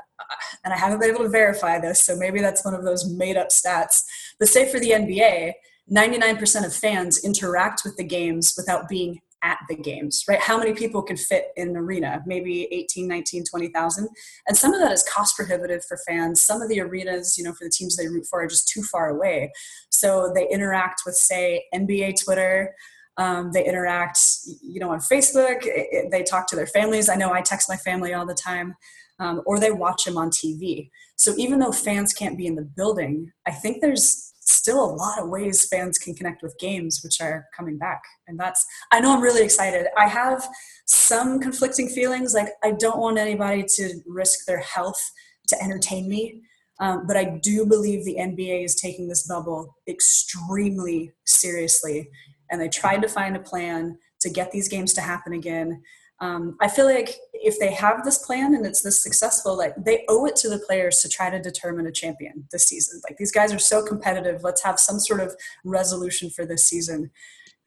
and 0.63 0.73
I 0.73 0.77
haven't 0.77 0.99
been 0.99 1.11
able 1.11 1.23
to 1.23 1.29
verify 1.29 1.79
this, 1.79 2.01
so 2.01 2.15
maybe 2.15 2.41
that's 2.41 2.65
one 2.65 2.73
of 2.73 2.83
those 2.83 3.07
made 3.07 3.37
up 3.37 3.49
stats. 3.49 4.03
But 4.39 4.47
say 4.47 4.71
for 4.71 4.79
the 4.79 4.89
NBA, 4.89 5.53
99% 5.91 6.65
of 6.65 6.73
fans 6.73 7.23
interact 7.23 7.81
with 7.83 7.97
the 7.97 8.03
games 8.03 8.53
without 8.57 8.87
being 8.87 9.19
at 9.43 9.59
the 9.67 9.75
games, 9.75 10.23
right? 10.27 10.39
How 10.39 10.57
many 10.57 10.73
people 10.73 11.03
could 11.03 11.19
fit 11.19 11.47
in 11.57 11.69
an 11.69 11.77
arena? 11.77 12.23
Maybe 12.25 12.63
18, 12.71 13.07
19, 13.07 13.43
20,000. 13.43 14.07
And 14.47 14.57
some 14.57 14.73
of 14.73 14.79
that 14.79 14.93
is 14.93 15.03
cost 15.03 15.35
prohibitive 15.35 15.83
for 15.85 15.99
fans. 16.07 16.41
Some 16.41 16.61
of 16.61 16.69
the 16.69 16.79
arenas, 16.79 17.37
you 17.37 17.43
know, 17.43 17.51
for 17.51 17.65
the 17.65 17.69
teams 17.69 17.97
they 17.97 18.07
root 18.07 18.25
for 18.25 18.41
are 18.41 18.47
just 18.47 18.69
too 18.69 18.81
far 18.83 19.09
away. 19.09 19.51
So 19.89 20.31
they 20.33 20.47
interact 20.49 21.01
with, 21.05 21.15
say, 21.15 21.65
NBA 21.75 22.23
Twitter. 22.23 22.73
Um, 23.17 23.51
they 23.51 23.65
interact, 23.65 24.17
you 24.61 24.79
know, 24.79 24.91
on 24.91 24.99
Facebook. 24.99 25.65
It, 25.65 25.87
it, 25.91 26.11
they 26.11 26.23
talk 26.23 26.47
to 26.47 26.55
their 26.55 26.65
families. 26.65 27.09
I 27.09 27.15
know 27.15 27.33
I 27.33 27.41
text 27.41 27.69
my 27.69 27.77
family 27.77 28.13
all 28.13 28.25
the 28.25 28.33
time. 28.33 28.75
Um, 29.19 29.41
or 29.45 29.59
they 29.59 29.71
watch 29.71 30.05
them 30.05 30.17
on 30.17 30.31
TV. 30.31 30.89
So 31.17 31.33
even 31.37 31.59
though 31.59 31.71
fans 31.71 32.13
can't 32.13 32.37
be 32.37 32.47
in 32.47 32.55
the 32.55 32.63
building, 32.63 33.31
I 33.45 33.51
think 33.51 33.79
there's 33.79 34.32
still 34.45 34.83
a 34.83 34.95
lot 34.95 35.19
of 35.19 35.29
ways 35.29 35.67
fans 35.67 35.97
can 35.97 36.13
connect 36.13 36.41
with 36.43 36.57
games 36.59 37.01
which 37.03 37.21
are 37.21 37.45
coming 37.55 37.77
back. 37.77 38.01
And 38.27 38.39
that's 38.39 38.65
i 38.91 38.99
know 38.99 39.13
i'm 39.13 39.21
really 39.21 39.43
excited. 39.43 39.87
I 39.97 40.07
have 40.07 40.47
some 40.85 41.39
conflicting 41.39 41.87
feelings 41.87 42.33
like 42.33 42.49
i 42.63 42.71
don't 42.71 42.99
want 42.99 43.17
anybody 43.17 43.63
to 43.63 44.01
risk 44.05 44.45
their 44.45 44.59
health 44.59 45.01
to 45.47 45.61
entertain 45.63 46.09
me 46.09 46.41
um, 46.79 47.05
but 47.07 47.15
i 47.15 47.39
do 47.41 47.65
believe 47.65 48.03
the 48.03 48.17
nba 48.19 48.65
is 48.65 48.75
taking 48.75 49.07
this 49.07 49.25
bubble 49.27 49.75
extremely 49.87 51.11
seriously 51.25 52.09
and 52.51 52.59
they 52.59 52.67
tried 52.67 53.01
to 53.01 53.07
find 53.07 53.35
a 53.35 53.39
plan 53.39 53.97
to 54.19 54.29
get 54.29 54.51
these 54.51 54.67
games 54.67 54.93
to 54.93 55.01
happen 55.01 55.33
again 55.33 55.81
um, 56.23 56.55
I 56.61 56.69
feel 56.69 56.85
like 56.85 57.17
if 57.33 57.59
they 57.59 57.73
have 57.73 58.05
this 58.05 58.17
plan 58.19 58.55
and 58.55 58.65
it's 58.65 58.81
this 58.81 59.03
successful, 59.03 59.57
like 59.57 59.73
they 59.75 60.05
owe 60.07 60.25
it 60.25 60.37
to 60.37 60.47
the 60.47 60.57
players 60.57 61.01
to 61.01 61.09
try 61.09 61.29
to 61.29 61.37
determine 61.37 61.85
a 61.85 61.91
champion 61.91 62.45
this 62.49 62.65
season. 62.65 63.01
Like 63.03 63.17
these 63.17 63.31
guys 63.31 63.51
are 63.51 63.59
so 63.59 63.83
competitive. 63.83 64.41
Let's 64.41 64.63
have 64.63 64.79
some 64.79 65.01
sort 65.01 65.19
of 65.19 65.35
resolution 65.65 66.29
for 66.29 66.45
this 66.45 66.65
season. 66.65 67.11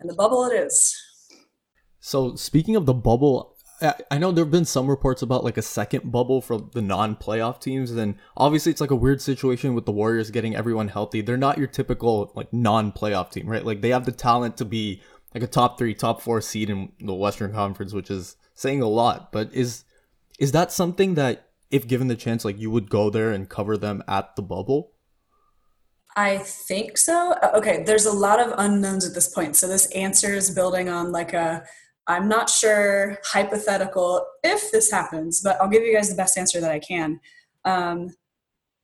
And 0.01 0.09
the 0.09 0.15
bubble 0.15 0.47
it 0.47 0.55
is. 0.55 0.97
So 2.01 2.35
speaking 2.35 2.77
of 2.77 2.87
the 2.87 2.95
bubble, 2.95 3.57
I 4.11 4.17
know 4.17 4.33
there 4.33 4.45
have 4.47 4.51
been 4.51 4.65
some 4.65 4.89
reports 4.89 5.21
about 5.21 5.45
like 5.45 5.59
a 5.59 5.63
second 5.63 6.11
bubble 6.11 6.41
for 6.41 6.59
the 6.59 6.81
non-playoff 6.81 7.61
teams, 7.61 7.91
and 7.91 8.15
obviously 8.39 8.73
it's 8.73 8.81
like 8.81 8.91
a 8.91 8.97
weird 8.97 9.21
situation 9.21 9.75
with 9.75 9.85
the 9.85 9.93
Warriors 9.93 10.31
getting 10.31 10.57
everyone 10.57 10.89
healthy. 10.89 11.21
They're 11.21 11.37
not 11.37 11.59
your 11.59 11.67
typical 11.67 12.33
like 12.35 12.51
non-playoff 12.55 13.33
team, 13.33 13.47
right? 13.47 13.67
Like 13.67 13.83
they 13.83 13.91
have 13.91 14.07
the 14.07 14.13
talent 14.13 14.57
to 14.57 14.65
be 14.65 15.03
like 15.35 15.43
a 15.43 15.47
top 15.47 15.77
three, 15.77 15.93
top 15.93 16.23
four 16.23 16.41
seed 16.41 16.71
in 16.71 16.93
the 17.01 17.13
Western 17.13 17.53
Conference, 17.53 17.93
which 17.93 18.11
is 18.11 18.37
saying 18.57 18.83
a 18.83 18.89
lot. 18.89 19.31
But 19.31 19.55
is 19.55 19.85
is 20.41 20.51
that 20.53 20.73
something 20.73 21.15
that, 21.15 21.51
if 21.71 21.87
given 21.87 22.09
the 22.09 22.17
chance, 22.17 22.45
like 22.45 22.59
you 22.59 22.71
would 22.73 22.91
go 22.91 23.09
there 23.09 23.31
and 23.31 23.49
cover 23.49 23.77
them 23.77 24.03
at 24.09 24.35
the 24.35 24.43
bubble? 24.43 24.93
I 26.17 26.39
think 26.39 26.99
so. 26.99 27.35
Uh, 27.43 27.53
okay, 27.55 27.85
there's 27.85 28.07
a 28.07 28.13
lot 28.13 28.41
of 28.41 28.53
unknowns 28.59 29.07
at 29.07 29.15
this 29.15 29.29
point. 29.29 29.55
So 29.55 29.69
this 29.69 29.87
answer 29.93 30.35
is 30.35 30.51
building 30.51 30.89
on 30.89 31.13
like 31.13 31.33
a 31.33 31.63
I'm 32.09 32.29
not 32.29 32.49
sure, 32.49 33.19
hypothetical, 33.25 34.25
if 34.45 34.71
this 34.71 34.91
happens, 34.91 35.41
but 35.43 35.61
I'll 35.61 35.69
give 35.69 35.83
you 35.83 35.95
guys 35.95 36.09
the 36.09 36.15
best 36.15 36.39
answer 36.39 36.61
that 36.61 36.71
I 36.71 36.79
can. 36.79 37.19
Um, 37.65 38.15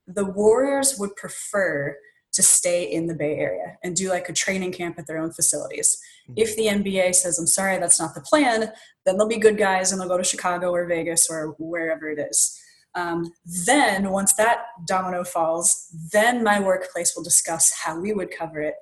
the 0.09 0.25
Warriors 0.25 0.99
would 0.99 1.15
prefer 1.15 1.97
to 2.33 2.43
stay 2.43 2.85
in 2.91 3.07
the 3.07 3.15
Bay 3.15 3.37
Area 3.37 3.77
and 3.83 3.95
do 3.95 4.09
like 4.09 4.29
a 4.29 4.33
training 4.33 4.73
camp 4.73 4.99
at 4.99 5.07
their 5.07 5.19
own 5.19 5.33
facilities. 5.33 5.99
Mm-hmm. 6.29 6.35
If 6.37 6.57
the 6.57 6.67
NBA 6.67 7.15
says, 7.15 7.39
I'm 7.39 7.47
sorry, 7.47 7.79
that's 7.79 8.01
not 8.01 8.15
the 8.15 8.23
plan, 8.23 8.73
then 9.05 9.17
they'll 9.17 9.29
be 9.29 9.39
good 9.39 9.59
guys 9.59 9.93
and 9.93 10.01
they'll 10.01 10.09
go 10.09 10.19
to 10.19 10.25
Chicago 10.25 10.71
or 10.71 10.87
Vegas 10.87 11.29
or 11.31 11.55
wherever 11.59 12.09
it 12.11 12.19
is. 12.19 12.59
Um, 12.95 13.33
then, 13.67 14.11
once 14.11 14.35
that 14.35 14.65
domino 14.87 15.25
falls, 15.25 15.89
then 16.13 16.45
my 16.45 16.61
workplace 16.61 17.15
will 17.17 17.23
discuss 17.23 17.73
how 17.73 17.99
we 17.99 18.13
would 18.13 18.31
cover 18.31 18.61
it. 18.61 18.75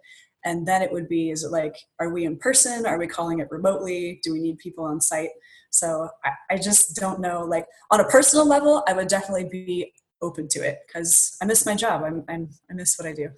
And 0.44 0.66
then 0.66 0.82
it 0.82 0.90
would 0.90 1.08
be 1.08 1.30
is 1.30 1.44
it 1.44 1.52
like, 1.52 1.76
are 2.00 2.12
we 2.12 2.24
in 2.24 2.38
person? 2.38 2.86
Are 2.86 2.98
we 2.98 3.06
calling 3.06 3.40
it 3.40 3.48
remotely? 3.50 4.20
Do 4.22 4.32
we 4.32 4.40
need 4.40 4.58
people 4.58 4.84
on 4.84 5.00
site? 5.00 5.30
So 5.70 6.08
I, 6.24 6.54
I 6.54 6.56
just 6.56 6.96
don't 6.96 7.20
know. 7.20 7.44
Like, 7.44 7.66
on 7.90 8.00
a 8.00 8.08
personal 8.08 8.48
level, 8.48 8.82
I 8.88 8.94
would 8.94 9.08
definitely 9.08 9.48
be 9.50 9.92
open 10.22 10.48
to 10.48 10.60
it 10.60 10.80
because 10.86 11.36
I 11.40 11.44
miss 11.44 11.66
my 11.66 11.74
job. 11.74 12.02
I'm, 12.02 12.24
I'm, 12.28 12.48
I 12.70 12.74
miss 12.74 12.98
what 12.98 13.08
I 13.08 13.12
do. 13.12 13.30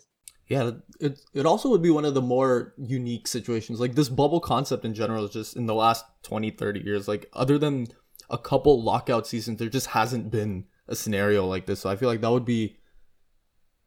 Yeah, 0.49 0.73
it, 1.01 1.21
it 1.33 1.47
also 1.47 1.69
would 1.71 1.83
be 1.83 1.91
one 1.91 2.05
of 2.05 2.15
the 2.15 2.21
more 2.21 2.75
unique 2.77 3.27
situations. 3.27 3.81
Like, 3.81 3.95
this 3.95 4.09
bubble 4.09 4.41
concept 4.41 4.85
in 4.85 4.93
general 4.93 5.25
is 5.25 5.31
just 5.31 5.57
in 5.57 5.67
the 5.67 5.75
last 5.75 6.05
20, 6.25 6.51
30 6.51 6.81
years, 6.81 7.09
like, 7.09 7.29
other 7.33 7.59
than 7.59 7.87
a 8.29 8.37
couple 8.37 8.83
lockout 8.83 9.27
seasons, 9.27 9.59
there 9.59 9.69
just 9.69 9.89
hasn't 9.89 10.31
been 10.31 10.65
a 10.89 10.97
scenario 10.97 11.47
like 11.47 11.67
this. 11.67 11.81
So 11.81 11.91
I 11.91 11.97
feel 11.97 12.09
like 12.09 12.21
that 12.21 12.31
would 12.31 12.45
be 12.45 12.77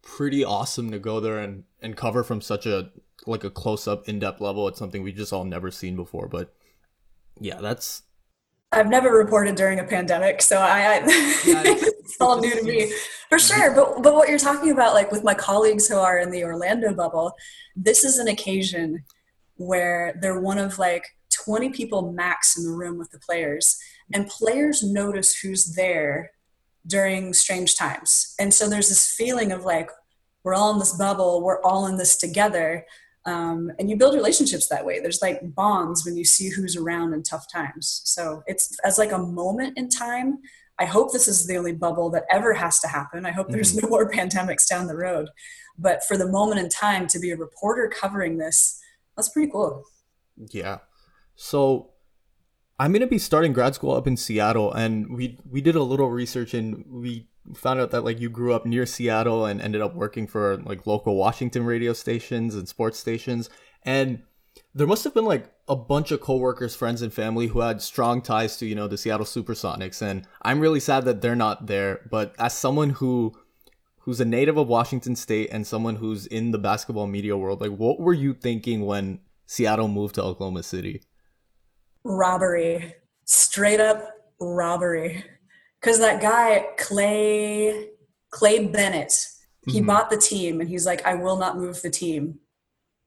pretty 0.01 0.43
awesome 0.43 0.91
to 0.91 0.99
go 0.99 1.19
there 1.19 1.39
and, 1.39 1.65
and 1.81 1.95
cover 1.95 2.23
from 2.23 2.41
such 2.41 2.65
a 2.65 2.91
like 3.25 3.43
a 3.43 3.49
close 3.49 3.87
up, 3.87 4.07
in 4.07 4.19
depth 4.19 4.41
level. 4.41 4.67
It's 4.67 4.79
something 4.79 5.03
we 5.03 5.11
just 5.11 5.33
all 5.33 5.43
never 5.43 5.71
seen 5.71 5.95
before. 5.95 6.27
But 6.27 6.53
yeah, 7.39 7.59
that's 7.61 8.03
I've 8.75 8.89
never 8.89 9.09
reported 9.11 9.55
during 9.55 9.79
a 9.79 9.83
pandemic, 9.83 10.41
so 10.41 10.57
I, 10.57 10.97
I 10.97 11.01
it's 11.05 12.17
all 12.19 12.39
new 12.39 12.53
to 12.53 12.63
me 12.63 12.93
for 13.29 13.39
sure. 13.39 13.73
But 13.73 14.03
but 14.03 14.13
what 14.13 14.29
you're 14.29 14.37
talking 14.37 14.71
about, 14.71 14.93
like 14.93 15.11
with 15.11 15.23
my 15.23 15.33
colleagues 15.33 15.87
who 15.87 15.97
are 15.97 16.19
in 16.19 16.29
the 16.29 16.43
Orlando 16.43 16.93
bubble, 16.93 17.33
this 17.75 18.03
is 18.03 18.19
an 18.19 18.27
occasion 18.27 19.03
where 19.55 20.17
they're 20.21 20.41
one 20.41 20.57
of 20.57 20.77
like 20.77 21.05
20 21.45 21.69
people 21.69 22.11
max 22.11 22.57
in 22.57 22.65
the 22.65 22.71
room 22.71 22.97
with 22.97 23.11
the 23.11 23.19
players, 23.19 23.77
and 24.13 24.27
players 24.27 24.83
notice 24.83 25.39
who's 25.39 25.75
there 25.75 26.31
during 26.85 27.33
strange 27.33 27.75
times. 27.75 28.35
And 28.39 28.53
so 28.53 28.69
there's 28.69 28.89
this 28.89 29.07
feeling 29.15 29.51
of 29.51 29.65
like, 29.65 29.89
we're 30.43 30.53
all 30.53 30.71
in 30.73 30.79
this 30.79 30.95
bubble, 30.95 31.41
we're 31.41 31.61
all 31.63 31.87
in 31.87 31.97
this 31.97 32.17
together. 32.17 32.85
Um, 33.25 33.71
and 33.79 33.89
you 33.89 33.97
build 33.97 34.13
relationships 34.13 34.67
that 34.67 34.85
way. 34.85 34.99
There's 34.99 35.21
like 35.21 35.55
bonds 35.55 36.05
when 36.05 36.15
you 36.15 36.23
see 36.23 36.49
who's 36.49 36.75
around 36.75 37.13
in 37.13 37.23
tough 37.23 37.51
times. 37.51 38.01
So 38.05 38.43
it's 38.45 38.77
as 38.83 38.97
like 38.97 39.11
a 39.11 39.17
moment 39.17 39.77
in 39.77 39.89
time. 39.89 40.39
I 40.77 40.85
hope 40.85 41.11
this 41.11 41.27
is 41.27 41.47
the 41.47 41.57
only 41.57 41.71
bubble 41.71 42.09
that 42.11 42.25
ever 42.29 42.53
has 42.53 42.79
to 42.81 42.87
happen. 42.87 43.25
I 43.25 43.31
hope 43.31 43.49
there's 43.49 43.73
mm-hmm. 43.73 43.85
no 43.85 43.89
more 43.89 44.11
pandemics 44.11 44.67
down 44.67 44.87
the 44.87 44.95
road. 44.95 45.29
But 45.77 46.03
for 46.03 46.17
the 46.17 46.27
moment 46.27 46.59
in 46.59 46.69
time 46.69 47.07
to 47.07 47.19
be 47.19 47.31
a 47.31 47.37
reporter 47.37 47.89
covering 47.89 48.37
this, 48.37 48.79
that's 49.15 49.29
pretty 49.29 49.51
cool. 49.51 49.83
Yeah. 50.51 50.79
So 51.35 51.91
I'm 52.79 52.91
gonna 52.91 53.07
be 53.07 53.19
starting 53.19 53.53
grad 53.53 53.75
school 53.75 53.93
up 53.93 54.07
in 54.07 54.17
Seattle, 54.17 54.71
and 54.73 55.15
we 55.15 55.37
we 55.49 55.61
did 55.61 55.75
a 55.75 55.83
little 55.83 56.09
research 56.09 56.53
and 56.53 56.85
we 56.87 57.27
found 57.53 57.79
out 57.79 57.91
that 57.91 58.03
like 58.03 58.19
you 58.19 58.29
grew 58.29 58.53
up 58.53 58.65
near 58.65 58.85
Seattle 58.85 59.45
and 59.45 59.61
ended 59.61 59.81
up 59.81 59.95
working 59.95 60.27
for 60.27 60.57
like 60.57 60.87
local 60.87 61.15
Washington 61.15 61.65
radio 61.65 61.93
stations 61.93 62.55
and 62.55 62.67
sports 62.67 62.99
stations, 62.99 63.49
and 63.83 64.23
there 64.73 64.87
must 64.87 65.03
have 65.03 65.13
been 65.13 65.25
like 65.25 65.51
a 65.67 65.75
bunch 65.75 66.11
of 66.11 66.21
coworkers, 66.21 66.75
friends, 66.75 67.01
and 67.01 67.13
family 67.13 67.47
who 67.47 67.59
had 67.59 67.81
strong 67.81 68.21
ties 68.21 68.57
to 68.57 68.65
you 68.65 68.75
know 68.75 68.87
the 68.87 68.97
Seattle 68.97 69.25
SuperSonics, 69.25 70.01
and 70.01 70.27
I'm 70.41 70.59
really 70.59 70.79
sad 70.79 71.05
that 71.05 71.21
they're 71.21 71.35
not 71.35 71.67
there. 71.67 72.01
But 72.09 72.35
as 72.39 72.53
someone 72.53 72.91
who 72.91 73.33
who's 73.99 74.19
a 74.19 74.25
native 74.25 74.57
of 74.57 74.67
Washington 74.67 75.15
State 75.15 75.49
and 75.51 75.65
someone 75.65 75.95
who's 75.95 76.27
in 76.27 76.51
the 76.51 76.59
basketball 76.59 77.07
media 77.07 77.35
world, 77.35 77.61
like 77.61 77.71
what 77.71 77.99
were 77.99 78.13
you 78.13 78.33
thinking 78.33 78.85
when 78.85 79.19
Seattle 79.45 79.87
moved 79.87 80.15
to 80.15 80.23
Oklahoma 80.23 80.63
City? 80.63 81.01
robbery, 82.05 82.95
straight 83.25 83.81
up 83.81 84.07
robbery. 84.39 85.23
Because 85.85 85.99
that 85.99 86.19
guy, 86.19 86.65
Clay, 86.79 87.89
Clay 88.31 88.65
Bennett, 88.65 89.13
he 89.67 89.77
mm-hmm. 89.77 89.85
bought 89.85 90.09
the 90.09 90.17
team 90.17 90.59
and 90.59 90.67
he's 90.67 90.83
like, 90.83 91.05
I 91.05 91.13
will 91.13 91.37
not 91.37 91.57
move 91.57 91.79
the 91.83 91.91
team. 91.91 92.39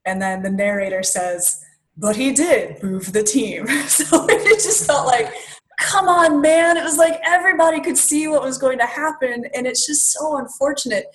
And 0.04 0.22
then 0.22 0.44
the 0.44 0.50
narrator 0.50 1.02
says, 1.02 1.60
but 1.96 2.14
he 2.14 2.30
did 2.30 2.80
move 2.80 3.12
the 3.12 3.24
team. 3.24 3.66
so 3.88 4.26
it 4.28 4.62
just 4.62 4.86
felt 4.86 5.08
like, 5.08 5.34
come 5.80 6.06
on, 6.06 6.40
man. 6.40 6.76
It 6.76 6.84
was 6.84 6.98
like 6.98 7.20
everybody 7.26 7.80
could 7.80 7.98
see 7.98 8.28
what 8.28 8.44
was 8.44 8.58
going 8.58 8.78
to 8.78 8.86
happen. 8.86 9.46
And 9.56 9.66
it's 9.66 9.84
just 9.84 10.12
so 10.12 10.36
unfortunate. 10.36 11.06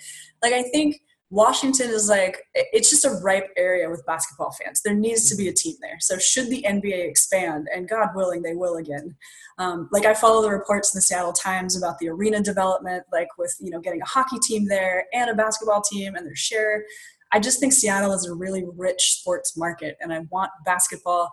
Like, 0.42 0.52
I 0.52 0.64
think 0.64 1.00
Washington 1.34 1.90
is 1.90 2.10
like 2.10 2.44
it's 2.54 2.92
just 2.92 3.06
a 3.06 3.20
ripe 3.24 3.50
area 3.58 3.90
with 3.90 4.06
basketball 4.06 4.52
fans. 4.52 4.84
There 4.84 4.94
needs 4.94 5.28
to 5.32 5.36
be 5.36 5.48
a 5.48 5.54
team 5.54 5.76
there. 5.82 5.98
So 6.00 6.20
should 6.20 6.48
the 6.48 6.62
NBA 6.62 7.10
expand, 7.10 7.68
and 7.74 7.90
God 7.90 8.10
willing, 8.14 8.44
they 8.44 8.54
will 8.54 8.76
again. 8.76 9.16
Um, 9.58 9.90
like 9.92 10.06
I 10.06 10.14
follow 10.14 10.44
the 10.44 10.52
reports 10.52 10.94
in 10.94 11.00
the 11.00 11.02
Seattle 11.02 11.34
Times 11.34 11.76
about 11.76 11.98
the 11.98 12.10
arena 12.10 12.40
development, 12.40 13.06
like 13.12 13.30
with 13.40 13.56
you 13.60 13.72
know 13.72 13.80
getting 13.80 14.02
a 14.04 14.06
hockey 14.06 14.38
team 14.38 14.68
there 14.68 15.06
and 15.12 15.28
a 15.28 15.34
basketball 15.34 15.82
team 15.82 16.14
and 16.14 16.24
their 16.24 16.36
share. 16.36 16.86
I 17.32 17.40
just 17.40 17.60
think 17.60 17.74
Seattle 17.74 18.14
is 18.14 18.28
a 18.28 18.34
really 18.36 18.64
rich 18.78 19.18
sports 19.18 19.58
market, 19.58 19.98
and 20.02 20.14
I 20.14 20.20
want 20.30 20.52
basketball 20.66 21.32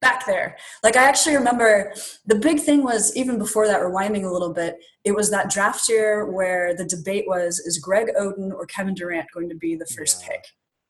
back 0.00 0.26
there. 0.26 0.56
Like 0.82 0.96
I 0.96 1.04
actually 1.04 1.36
remember 1.36 1.92
the 2.26 2.34
big 2.36 2.60
thing 2.60 2.82
was 2.82 3.14
even 3.16 3.38
before 3.38 3.66
that, 3.66 3.80
rewinding 3.80 4.24
a 4.24 4.32
little 4.32 4.52
bit, 4.52 4.76
it 5.04 5.12
was 5.12 5.30
that 5.30 5.50
draft 5.50 5.88
year 5.88 6.30
where 6.30 6.74
the 6.74 6.84
debate 6.84 7.24
was 7.26 7.58
is 7.60 7.78
Greg 7.78 8.08
Oden 8.18 8.52
or 8.52 8.66
Kevin 8.66 8.94
Durant 8.94 9.26
going 9.32 9.48
to 9.48 9.56
be 9.56 9.74
the 9.74 9.86
first 9.96 10.22
yeah. 10.22 10.32
pick? 10.32 10.44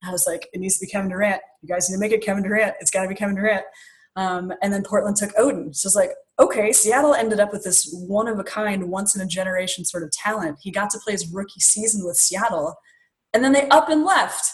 I 0.05 0.11
was 0.11 0.27
like, 0.27 0.49
it 0.53 0.59
needs 0.59 0.79
to 0.79 0.87
be 0.87 0.91
Kevin 0.91 1.11
Durant. 1.11 1.41
You 1.63 1.69
guys 1.69 1.89
need 1.89 1.97
to 1.97 2.01
make 2.01 2.13
it 2.13 2.25
Kevin 2.25 2.43
Durant. 2.43 2.75
It's 2.81 2.91
got 2.91 3.03
to 3.03 3.09
be 3.09 3.15
Kevin 3.15 3.37
Durant. 3.37 3.65
Um, 4.17 4.53
and 4.63 4.73
then 4.73 4.83
Portland 4.83 5.17
took 5.17 5.35
Oden. 5.37 5.75
So 5.75 5.89
it's 5.89 5.97
like, 5.97 6.11
okay, 6.39 6.73
Seattle 6.73 7.15
ended 7.15 7.41
up 7.41 7.53
with 7.53 7.65
this 7.65 7.89
one 8.09 8.29
of 8.29 8.39
a 8.39 8.45
kind, 8.45 8.91
once 8.91 9.15
in 9.15 9.21
a 9.21 9.27
generation 9.27 9.85
sort 9.85 10.03
of 10.03 10.11
talent. 10.13 10.59
He 10.63 10.71
got 10.71 10.91
to 10.91 10.99
play 10.99 11.13
his 11.13 11.31
rookie 11.31 11.61
season 11.61 12.05
with 12.05 12.17
Seattle, 12.17 12.75
and 13.35 13.45
then 13.45 13.53
they 13.53 13.69
up 13.69 13.89
and 13.89 14.05
left. 14.05 14.51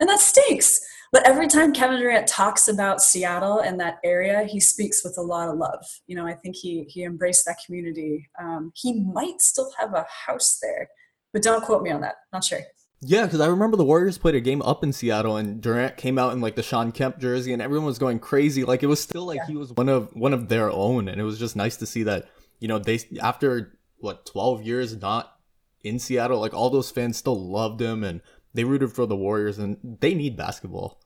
And 0.00 0.08
that 0.10 0.20
stinks. 0.20 0.80
But 1.12 1.26
every 1.26 1.46
time 1.46 1.72
Kevin 1.72 2.00
Durant 2.00 2.26
talks 2.26 2.68
about 2.68 3.00
Seattle 3.00 3.60
and 3.60 3.78
that 3.80 3.98
area, 4.04 4.44
he 4.44 4.60
speaks 4.60 5.04
with 5.04 5.16
a 5.18 5.22
lot 5.22 5.48
of 5.48 5.56
love. 5.56 5.84
You 6.06 6.16
know, 6.16 6.26
I 6.26 6.34
think 6.34 6.56
he 6.56 6.84
he 6.88 7.04
embraced 7.04 7.44
that 7.46 7.58
community. 7.64 8.28
Um, 8.40 8.72
he 8.74 9.00
might 9.00 9.40
still 9.40 9.70
have 9.78 9.94
a 9.94 10.06
house 10.26 10.58
there, 10.60 10.88
but 11.32 11.42
don't 11.42 11.64
quote 11.64 11.82
me 11.82 11.90
on 11.90 12.00
that. 12.00 12.16
Not 12.32 12.44
sure. 12.44 12.60
Yeah, 13.02 13.24
because 13.24 13.40
I 13.40 13.46
remember 13.46 13.76
the 13.76 13.84
Warriors 13.84 14.16
played 14.16 14.34
a 14.34 14.40
game 14.40 14.62
up 14.62 14.82
in 14.82 14.92
Seattle, 14.92 15.36
and 15.36 15.60
Durant 15.60 15.96
came 15.96 16.18
out 16.18 16.32
in 16.32 16.40
like 16.40 16.56
the 16.56 16.62
Shawn 16.62 16.92
Kemp 16.92 17.18
jersey, 17.18 17.52
and 17.52 17.60
everyone 17.60 17.86
was 17.86 17.98
going 17.98 18.18
crazy. 18.18 18.64
Like 18.64 18.82
it 18.82 18.86
was 18.86 19.00
still 19.00 19.26
like 19.26 19.36
yeah. 19.36 19.46
he 19.46 19.56
was 19.56 19.72
one 19.72 19.88
of 19.88 20.14
one 20.14 20.32
of 20.32 20.48
their 20.48 20.70
own, 20.70 21.08
and 21.08 21.20
it 21.20 21.24
was 21.24 21.38
just 21.38 21.56
nice 21.56 21.76
to 21.76 21.86
see 21.86 22.02
that. 22.04 22.28
You 22.58 22.68
know, 22.68 22.78
they 22.78 23.00
after 23.22 23.78
what 23.98 24.24
twelve 24.24 24.62
years 24.62 24.96
not 24.96 25.32
in 25.84 25.98
Seattle, 25.98 26.40
like 26.40 26.54
all 26.54 26.70
those 26.70 26.90
fans 26.90 27.18
still 27.18 27.38
loved 27.38 27.80
him, 27.80 28.02
and 28.02 28.22
they 28.56 28.64
rooted 28.64 28.92
for 28.92 29.06
the 29.06 29.16
Warriors, 29.16 29.58
and 29.58 29.76
they 30.00 30.14
need 30.14 30.36
basketball. 30.36 30.98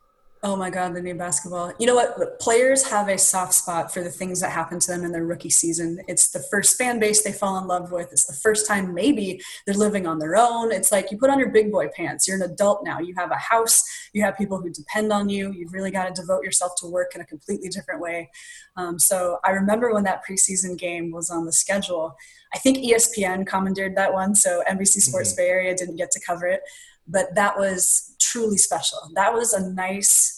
Oh 0.42 0.56
my 0.56 0.70
God, 0.70 0.94
they 0.94 1.02
need 1.02 1.18
basketball. 1.18 1.74
You 1.78 1.86
know 1.86 1.94
what? 1.94 2.40
Players 2.40 2.88
have 2.88 3.08
a 3.08 3.18
soft 3.18 3.52
spot 3.52 3.92
for 3.92 4.02
the 4.02 4.08
things 4.08 4.40
that 4.40 4.50
happen 4.50 4.78
to 4.78 4.90
them 4.90 5.04
in 5.04 5.12
their 5.12 5.26
rookie 5.26 5.50
season. 5.50 6.00
It's 6.08 6.30
the 6.30 6.42
first 6.50 6.78
fan 6.78 6.98
base 6.98 7.22
they 7.22 7.32
fall 7.32 7.58
in 7.58 7.66
love 7.66 7.92
with. 7.92 8.10
It's 8.10 8.24
the 8.24 8.32
first 8.32 8.66
time 8.66 8.94
maybe 8.94 9.42
they're 9.66 9.74
living 9.74 10.06
on 10.06 10.18
their 10.18 10.36
own. 10.36 10.72
It's 10.72 10.90
like 10.90 11.10
you 11.10 11.18
put 11.18 11.28
on 11.28 11.38
your 11.38 11.50
big 11.50 11.70
boy 11.70 11.88
pants. 11.94 12.26
You're 12.26 12.42
an 12.42 12.50
adult 12.50 12.84
now. 12.84 13.00
You 13.00 13.14
have 13.18 13.30
a 13.30 13.36
house. 13.36 13.82
You 14.14 14.22
have 14.22 14.38
people 14.38 14.58
who 14.58 14.70
depend 14.70 15.12
on 15.12 15.28
you. 15.28 15.52
You've 15.52 15.74
really 15.74 15.90
got 15.90 16.06
to 16.06 16.18
devote 16.18 16.42
yourself 16.42 16.72
to 16.78 16.86
work 16.86 17.14
in 17.14 17.20
a 17.20 17.26
completely 17.26 17.68
different 17.68 18.00
way. 18.00 18.30
Um, 18.76 18.98
so 18.98 19.40
I 19.44 19.50
remember 19.50 19.92
when 19.92 20.04
that 20.04 20.22
preseason 20.26 20.78
game 20.78 21.10
was 21.10 21.28
on 21.28 21.44
the 21.44 21.52
schedule. 21.52 22.16
I 22.54 22.58
think 22.58 22.78
ESPN 22.78 23.46
commandeered 23.46 23.94
that 23.96 24.14
one, 24.14 24.34
so 24.34 24.62
NBC 24.68 25.02
Sports 25.02 25.32
mm-hmm. 25.32 25.42
Bay 25.42 25.48
Area 25.48 25.76
didn't 25.76 25.96
get 25.96 26.10
to 26.12 26.20
cover 26.20 26.46
it 26.46 26.62
but 27.10 27.34
that 27.34 27.58
was 27.58 28.14
truly 28.20 28.58
special. 28.58 28.98
That 29.14 29.32
was 29.32 29.52
a 29.52 29.70
nice 29.72 30.36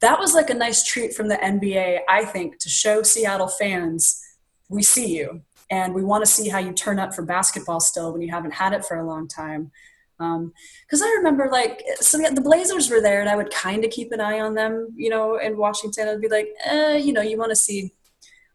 that 0.00 0.18
was 0.18 0.34
like 0.34 0.50
a 0.50 0.54
nice 0.54 0.84
treat 0.84 1.14
from 1.14 1.28
the 1.28 1.36
NBA, 1.36 2.00
I 2.08 2.24
think, 2.24 2.58
to 2.58 2.68
show 2.68 3.04
Seattle 3.04 3.46
fans 3.46 4.20
we 4.68 4.82
see 4.82 5.16
you 5.16 5.42
and 5.70 5.94
we 5.94 6.02
want 6.02 6.24
to 6.24 6.30
see 6.30 6.48
how 6.48 6.58
you 6.58 6.72
turn 6.72 6.98
up 6.98 7.14
for 7.14 7.22
basketball 7.22 7.80
still 7.80 8.12
when 8.12 8.20
you 8.20 8.30
haven't 8.30 8.52
had 8.52 8.72
it 8.72 8.84
for 8.84 8.98
a 8.98 9.06
long 9.06 9.28
time. 9.28 9.70
Because 10.18 11.02
um, 11.02 11.08
I 11.08 11.14
remember, 11.16 11.48
like, 11.50 11.82
so 12.00 12.18
the 12.18 12.40
Blazers 12.40 12.90
were 12.90 13.00
there, 13.00 13.20
and 13.20 13.28
I 13.28 13.36
would 13.36 13.50
kind 13.50 13.84
of 13.84 13.90
keep 13.90 14.12
an 14.12 14.20
eye 14.20 14.40
on 14.40 14.54
them, 14.54 14.88
you 14.94 15.08
know, 15.08 15.36
in 15.36 15.56
Washington. 15.56 16.08
I'd 16.08 16.20
be 16.20 16.28
like, 16.28 16.48
eh, 16.64 16.96
you 16.96 17.12
know, 17.12 17.22
you 17.22 17.38
want 17.38 17.50
to 17.50 17.56
see. 17.56 17.92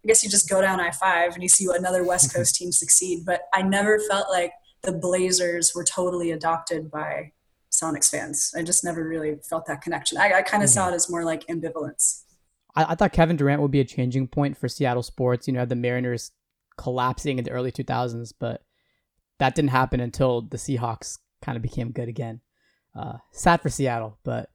I 0.04 0.08
guess 0.08 0.24
you 0.24 0.30
just 0.30 0.50
go 0.50 0.62
down 0.62 0.80
I 0.80 0.92
five 0.92 1.34
and 1.34 1.44
you 1.44 1.50
see 1.50 1.68
another 1.76 2.04
West 2.04 2.34
Coast 2.34 2.56
team 2.56 2.72
succeed. 2.72 3.26
But 3.26 3.42
I 3.54 3.64
never 3.64 4.00
felt 4.00 4.30
like 4.30 4.54
the 4.84 4.94
Blazers 4.94 5.74
were 5.76 5.84
totally 5.84 6.32
adopted 6.32 6.90
by 6.90 7.32
Sonics 7.82 8.10
fans. 8.10 8.54
I 8.56 8.64
just 8.64 8.84
never 8.84 9.08
really 9.08 9.38
felt 9.50 9.66
that 9.68 9.82
connection. 9.82 10.18
I, 10.18 10.34
I 10.34 10.42
kind 10.42 10.64
of 10.64 10.70
mm-hmm. 10.70 10.74
saw 10.74 10.90
it 10.90 10.96
as 10.96 11.10
more 11.10 11.24
like 11.24 11.46
ambivalence. 11.48 12.24
I, 12.76 12.86
I 12.90 12.96
thought 12.96 13.14
Kevin 13.14 13.36
Durant 13.36 13.62
would 13.62 13.72
be 13.72 13.80
a 13.80 13.86
changing 13.86 14.28
point 14.28 14.58
for 14.58 14.68
Seattle 14.68 15.04
sports. 15.04 15.48
You 15.48 15.54
know, 15.54 15.66
the 15.66 15.76
Mariners 15.76 16.32
collapsing 16.78 17.38
in 17.38 17.44
the 17.44 17.52
early 17.52 17.72
2000s, 17.72 18.34
but 18.40 18.64
that 19.40 19.56
didn't 19.56 19.72
happen 19.72 20.00
until 20.00 20.42
the 20.42 20.58
Seahawks 20.58 21.18
kind 21.42 21.56
of 21.56 21.62
became 21.62 21.92
good 21.92 22.08
again. 22.10 22.42
Uh, 22.96 23.18
sad 23.32 23.62
for 23.62 23.70
Seattle, 23.70 24.18
but 24.24 24.50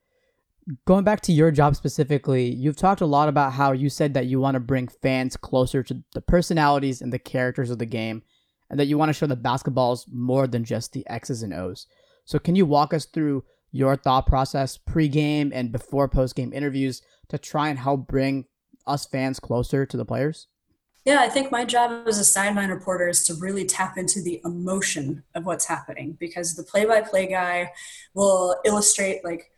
going 0.84 1.04
back 1.04 1.20
to 1.22 1.32
your 1.32 1.50
job 1.50 1.76
specifically, 1.76 2.46
you've 2.46 2.76
talked 2.76 3.00
a 3.00 3.06
lot 3.06 3.28
about 3.28 3.52
how 3.52 3.72
you 3.72 3.88
said 3.88 4.14
that 4.14 4.26
you 4.26 4.40
want 4.40 4.54
to 4.54 4.60
bring 4.60 4.88
fans 4.88 5.36
closer 5.36 5.82
to 5.82 6.02
the 6.14 6.20
personalities 6.20 7.00
and 7.00 7.12
the 7.12 7.18
characters 7.18 7.70
of 7.70 7.78
the 7.78 7.86
game, 7.86 8.22
and 8.70 8.78
that 8.78 8.86
you 8.86 8.98
want 8.98 9.08
to 9.08 9.12
show 9.12 9.26
the 9.26 9.36
basketballs 9.36 10.06
more 10.10 10.46
than 10.46 10.64
just 10.64 10.92
the 10.92 11.06
X's 11.08 11.42
and 11.42 11.52
O's. 11.52 11.86
So, 12.24 12.38
can 12.38 12.54
you 12.54 12.66
walk 12.66 12.94
us 12.94 13.06
through 13.06 13.44
your 13.72 13.96
thought 13.96 14.26
process 14.26 14.76
pre-game 14.76 15.50
and 15.54 15.72
before 15.72 16.08
post-game 16.08 16.52
interviews 16.52 17.02
to 17.28 17.38
try 17.38 17.68
and 17.68 17.78
help 17.78 18.06
bring 18.06 18.44
us 18.86 19.06
fans 19.06 19.40
closer 19.40 19.86
to 19.86 19.96
the 19.96 20.04
players? 20.04 20.46
Yeah, 21.04 21.20
I 21.20 21.28
think 21.28 21.50
my 21.50 21.64
job 21.64 22.06
as 22.06 22.18
a 22.18 22.24
sideline 22.24 22.70
reporter 22.70 23.08
is 23.08 23.24
to 23.24 23.34
really 23.34 23.64
tap 23.64 23.98
into 23.98 24.22
the 24.22 24.40
emotion 24.44 25.24
of 25.34 25.44
what's 25.44 25.66
happening 25.66 26.16
because 26.20 26.54
the 26.54 26.62
play 26.62 26.84
by 26.84 27.00
play 27.00 27.26
guy 27.26 27.72
will 28.14 28.56
illustrate, 28.64 29.24
like, 29.24 29.50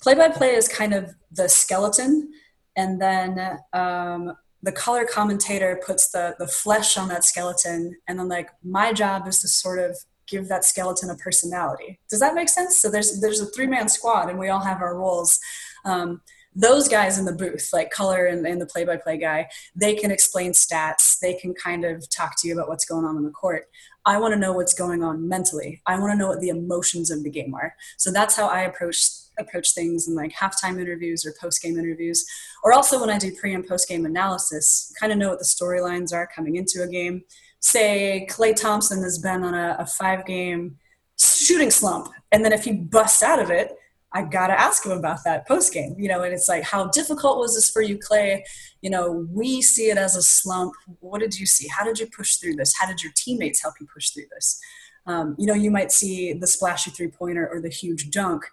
play 0.00 0.14
by 0.14 0.28
play 0.28 0.54
is 0.54 0.68
kind 0.68 0.94
of 0.94 1.12
the 1.32 1.48
skeleton, 1.48 2.30
and 2.76 3.00
then 3.00 3.58
um, 3.72 4.36
the 4.62 4.70
color 4.70 5.04
commentator 5.04 5.80
puts 5.84 6.10
the, 6.12 6.36
the 6.38 6.46
flesh 6.46 6.96
on 6.96 7.08
that 7.08 7.24
skeleton, 7.24 7.96
and 8.06 8.18
then, 8.18 8.28
like, 8.28 8.50
my 8.62 8.92
job 8.92 9.26
is 9.26 9.40
to 9.40 9.48
sort 9.48 9.80
of 9.80 9.98
give 10.26 10.48
that 10.48 10.64
skeleton 10.64 11.10
a 11.10 11.16
personality. 11.16 11.98
Does 12.08 12.20
that 12.20 12.34
make 12.34 12.48
sense? 12.48 12.78
So 12.78 12.90
there's 12.90 13.20
there's 13.20 13.40
a 13.40 13.46
three 13.46 13.66
man 13.66 13.88
squad, 13.88 14.28
and 14.30 14.38
we 14.38 14.48
all 14.48 14.60
have 14.60 14.80
our 14.80 14.96
roles. 14.96 15.38
Um, 15.84 16.22
those 16.56 16.88
guys 16.88 17.18
in 17.18 17.24
the 17.24 17.32
booth, 17.32 17.70
like 17.72 17.90
color 17.90 18.26
and, 18.26 18.46
and 18.46 18.60
the 18.60 18.66
play 18.66 18.84
by 18.84 18.96
play 18.96 19.18
guy, 19.18 19.48
they 19.74 19.94
can 19.94 20.10
explain 20.10 20.52
stats. 20.52 21.18
They 21.18 21.34
can 21.34 21.52
kind 21.52 21.84
of 21.84 22.08
talk 22.10 22.40
to 22.40 22.48
you 22.48 22.54
about 22.54 22.68
what's 22.68 22.84
going 22.84 23.04
on 23.04 23.16
in 23.16 23.24
the 23.24 23.30
court. 23.30 23.64
I 24.06 24.18
want 24.18 24.34
to 24.34 24.38
know 24.38 24.52
what's 24.52 24.74
going 24.74 25.02
on 25.02 25.28
mentally. 25.28 25.82
I 25.86 25.98
want 25.98 26.12
to 26.12 26.18
know 26.18 26.28
what 26.28 26.40
the 26.40 26.50
emotions 26.50 27.10
of 27.10 27.24
the 27.24 27.30
game 27.30 27.54
are. 27.54 27.74
So 27.96 28.12
that's 28.12 28.36
how 28.36 28.46
I 28.48 28.62
approach 28.62 29.00
approach 29.36 29.74
things 29.74 30.06
in 30.06 30.14
like 30.14 30.32
halftime 30.32 30.80
interviews 30.80 31.26
or 31.26 31.34
post 31.40 31.60
game 31.60 31.76
interviews, 31.76 32.24
or 32.62 32.72
also 32.72 33.00
when 33.00 33.10
I 33.10 33.18
do 33.18 33.34
pre 33.34 33.52
and 33.52 33.66
post 33.66 33.88
game 33.88 34.06
analysis, 34.06 34.92
kind 35.00 35.10
of 35.10 35.18
know 35.18 35.30
what 35.30 35.40
the 35.40 35.44
storylines 35.44 36.12
are 36.12 36.28
coming 36.32 36.56
into 36.56 36.82
a 36.82 36.88
game. 36.88 37.24
Say 37.64 38.26
Klay 38.30 38.54
Thompson 38.54 39.02
has 39.02 39.16
been 39.16 39.42
on 39.42 39.54
a, 39.54 39.76
a 39.78 39.86
five 39.86 40.26
game 40.26 40.76
shooting 41.18 41.70
slump, 41.70 42.08
and 42.30 42.44
then 42.44 42.52
if 42.52 42.64
he 42.64 42.72
busts 42.72 43.22
out 43.22 43.40
of 43.40 43.50
it, 43.50 43.74
I 44.12 44.20
gotta 44.20 44.52
ask 44.52 44.84
him 44.84 44.92
about 44.92 45.24
that 45.24 45.48
post 45.48 45.72
game, 45.72 45.96
you 45.98 46.06
know, 46.06 46.22
and 46.22 46.34
it's 46.34 46.46
like, 46.46 46.62
how 46.62 46.88
difficult 46.88 47.38
was 47.38 47.54
this 47.54 47.70
for 47.70 47.80
you, 47.80 47.98
Klay? 47.98 48.42
You 48.82 48.90
know, 48.90 49.26
we 49.32 49.62
see 49.62 49.88
it 49.88 49.96
as 49.96 50.14
a 50.14 50.20
slump. 50.20 50.74
What 51.00 51.20
did 51.20 51.40
you 51.40 51.46
see? 51.46 51.66
How 51.68 51.86
did 51.86 51.98
you 51.98 52.06
push 52.14 52.36
through 52.36 52.56
this? 52.56 52.74
How 52.78 52.86
did 52.86 53.02
your 53.02 53.12
teammates 53.16 53.62
help 53.62 53.76
you 53.80 53.86
push 53.92 54.10
through 54.10 54.26
this? 54.34 54.60
Um, 55.06 55.34
you 55.38 55.46
know, 55.46 55.54
you 55.54 55.70
might 55.70 55.90
see 55.90 56.34
the 56.34 56.46
splashy 56.46 56.90
three 56.90 57.08
pointer 57.08 57.48
or 57.50 57.62
the 57.62 57.70
huge 57.70 58.10
dunk. 58.10 58.44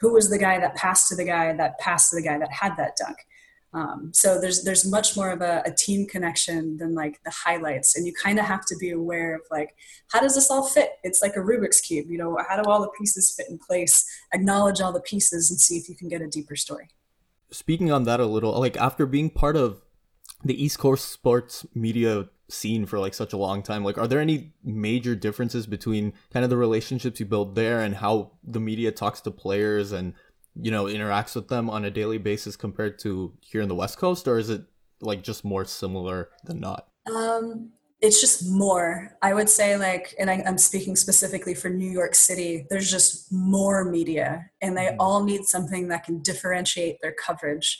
Who 0.00 0.14
was 0.14 0.30
the 0.30 0.38
guy 0.38 0.58
that 0.58 0.74
passed 0.74 1.08
to 1.08 1.16
the 1.16 1.24
guy 1.26 1.52
that 1.52 1.78
passed 1.80 2.10
to 2.10 2.16
the 2.16 2.22
guy 2.22 2.38
that 2.38 2.50
had 2.50 2.78
that 2.78 2.96
dunk? 2.96 3.18
Um, 3.74 4.12
so 4.14 4.40
there's 4.40 4.64
there's 4.64 4.90
much 4.90 5.14
more 5.14 5.30
of 5.30 5.42
a, 5.42 5.62
a, 5.66 5.70
team 5.70 6.06
connection 6.06 6.78
than 6.78 6.94
like 6.94 7.20
the 7.24 7.30
highlights, 7.30 7.96
and 7.96 8.06
you 8.06 8.14
kind 8.14 8.38
of 8.38 8.46
have 8.46 8.64
to 8.66 8.76
be 8.80 8.90
aware 8.90 9.34
of 9.34 9.42
like 9.50 9.76
how 10.10 10.20
does 10.20 10.34
this 10.34 10.50
all 10.50 10.66
fit? 10.66 10.92
It's 11.04 11.20
like 11.20 11.36
a 11.36 11.40
Rubik's 11.40 11.82
cube, 11.82 12.10
you 12.10 12.16
know. 12.16 12.38
How 12.48 12.62
do 12.62 12.68
all 12.68 12.80
the 12.80 12.90
pieces 12.98 13.34
fit 13.36 13.46
in 13.50 13.58
place? 13.58 14.08
Acknowledge 14.32 14.80
all 14.80 14.92
the 14.92 15.02
pieces 15.02 15.50
and 15.50 15.60
see 15.60 15.76
if 15.76 15.88
you 15.88 15.94
can 15.94 16.08
get 16.08 16.22
a 16.22 16.26
deeper 16.26 16.56
story. 16.56 16.88
Speaking 17.50 17.92
on 17.92 18.04
that 18.04 18.20
a 18.20 18.26
little, 18.26 18.58
like 18.58 18.78
after 18.78 19.04
being 19.04 19.28
part 19.28 19.56
of 19.56 19.82
the 20.42 20.62
East 20.62 20.78
Coast 20.78 21.10
sports 21.12 21.66
media 21.74 22.28
scene 22.48 22.86
for 22.86 22.98
like 22.98 23.12
such 23.12 23.34
a 23.34 23.38
long 23.38 23.62
time, 23.62 23.84
like 23.84 23.98
are 23.98 24.06
there 24.06 24.20
any 24.20 24.52
major 24.64 25.14
differences 25.14 25.66
between 25.66 26.14
kind 26.32 26.42
of 26.42 26.48
the 26.48 26.56
relationships 26.56 27.20
you 27.20 27.26
build 27.26 27.54
there 27.54 27.80
and 27.80 27.96
how 27.96 28.32
the 28.42 28.60
media 28.60 28.92
talks 28.92 29.20
to 29.20 29.30
players 29.30 29.92
and 29.92 30.14
you 30.60 30.70
know 30.70 30.84
interacts 30.84 31.34
with 31.34 31.48
them 31.48 31.70
on 31.70 31.84
a 31.84 31.90
daily 31.90 32.18
basis 32.18 32.56
compared 32.56 32.98
to 33.00 33.32
here 33.40 33.60
in 33.60 33.68
the 33.68 33.74
west 33.74 33.98
coast 33.98 34.26
or 34.26 34.38
is 34.38 34.50
it 34.50 34.62
like 35.00 35.22
just 35.22 35.44
more 35.44 35.64
similar 35.64 36.30
than 36.44 36.60
not? 36.60 36.88
Um 37.14 37.70
it's 38.00 38.20
just 38.20 38.48
more. 38.48 39.16
I 39.22 39.34
would 39.34 39.48
say 39.48 39.76
like 39.76 40.14
and 40.18 40.30
I, 40.30 40.34
am 40.44 40.58
speaking 40.58 40.96
specifically 40.96 41.54
for 41.54 41.68
new 41.68 41.90
york 41.90 42.14
city 42.14 42.66
there's 42.70 42.90
just 42.90 43.32
more 43.32 43.84
media 43.84 44.50
and 44.62 44.76
they 44.76 44.86
mm-hmm. 44.86 45.00
all 45.00 45.24
need 45.24 45.44
something 45.44 45.88
that 45.88 46.04
can 46.04 46.22
differentiate 46.22 47.00
their 47.02 47.12
coverage. 47.12 47.78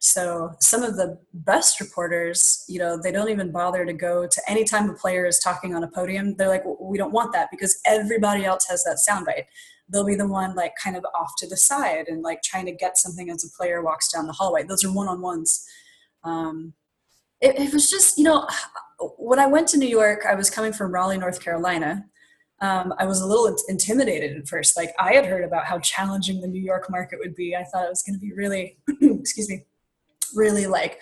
So 0.00 0.52
some 0.60 0.84
of 0.84 0.96
the 0.96 1.18
best 1.34 1.80
reporters 1.80 2.64
you 2.68 2.78
know 2.78 3.00
they 3.00 3.12
don't 3.12 3.30
even 3.30 3.52
bother 3.52 3.84
to 3.84 3.92
go 3.92 4.26
to 4.26 4.42
any 4.48 4.64
time 4.64 4.90
a 4.90 4.94
player 4.94 5.26
is 5.26 5.38
talking 5.38 5.74
on 5.74 5.84
a 5.84 5.88
podium 5.88 6.34
they're 6.36 6.48
like 6.48 6.64
we 6.80 6.98
don't 6.98 7.12
want 7.12 7.32
that 7.32 7.48
because 7.50 7.80
everybody 7.84 8.44
else 8.44 8.66
has 8.68 8.84
that 8.84 8.98
soundbite 9.08 9.46
they'll 9.90 10.04
be 10.04 10.14
the 10.14 10.26
one 10.26 10.54
like 10.54 10.72
kind 10.82 10.96
of 10.96 11.04
off 11.18 11.32
to 11.38 11.48
the 11.48 11.56
side 11.56 12.08
and 12.08 12.22
like 12.22 12.42
trying 12.42 12.66
to 12.66 12.72
get 12.72 12.98
something 12.98 13.30
as 13.30 13.44
a 13.44 13.56
player 13.56 13.82
walks 13.82 14.12
down 14.12 14.26
the 14.26 14.32
hallway. 14.32 14.62
Those 14.62 14.84
are 14.84 14.92
one 14.92 15.08
on 15.08 15.20
ones. 15.20 15.64
Um, 16.24 16.74
it, 17.40 17.58
it, 17.58 17.72
was 17.72 17.88
just, 17.88 18.18
you 18.18 18.24
know, 18.24 18.46
when 19.16 19.38
I 19.38 19.46
went 19.46 19.68
to 19.68 19.78
New 19.78 19.88
York, 19.88 20.24
I 20.28 20.34
was 20.34 20.50
coming 20.50 20.72
from 20.72 20.92
Raleigh, 20.92 21.18
North 21.18 21.42
Carolina. 21.42 22.04
Um, 22.60 22.92
I 22.98 23.06
was 23.06 23.20
a 23.20 23.26
little 23.26 23.56
intimidated 23.68 24.36
at 24.36 24.48
first. 24.48 24.76
Like 24.76 24.90
I 24.98 25.14
had 25.14 25.24
heard 25.24 25.44
about 25.44 25.64
how 25.64 25.78
challenging 25.78 26.40
the 26.40 26.48
New 26.48 26.60
York 26.60 26.90
market 26.90 27.18
would 27.20 27.36
be. 27.36 27.54
I 27.54 27.64
thought 27.64 27.84
it 27.84 27.90
was 27.90 28.02
going 28.02 28.16
to 28.16 28.20
be 28.20 28.32
really, 28.32 28.78
excuse 29.00 29.48
me, 29.48 29.64
really 30.34 30.66
like 30.66 30.98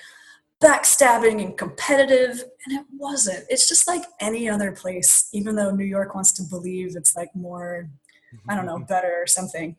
backstabbing 0.62 1.42
and 1.42 1.58
competitive 1.58 2.42
and 2.64 2.78
it 2.78 2.86
wasn't 2.96 3.44
it's 3.50 3.68
just 3.68 3.86
like 3.86 4.02
any 4.20 4.48
other 4.48 4.72
place 4.72 5.28
even 5.34 5.54
though 5.54 5.70
new 5.70 5.84
york 5.84 6.14
wants 6.14 6.32
to 6.32 6.42
believe 6.44 6.96
it's 6.96 7.14
like 7.14 7.28
more 7.34 7.90
I 8.48 8.54
don't 8.54 8.66
know, 8.66 8.78
better 8.78 9.12
or 9.20 9.26
something. 9.26 9.76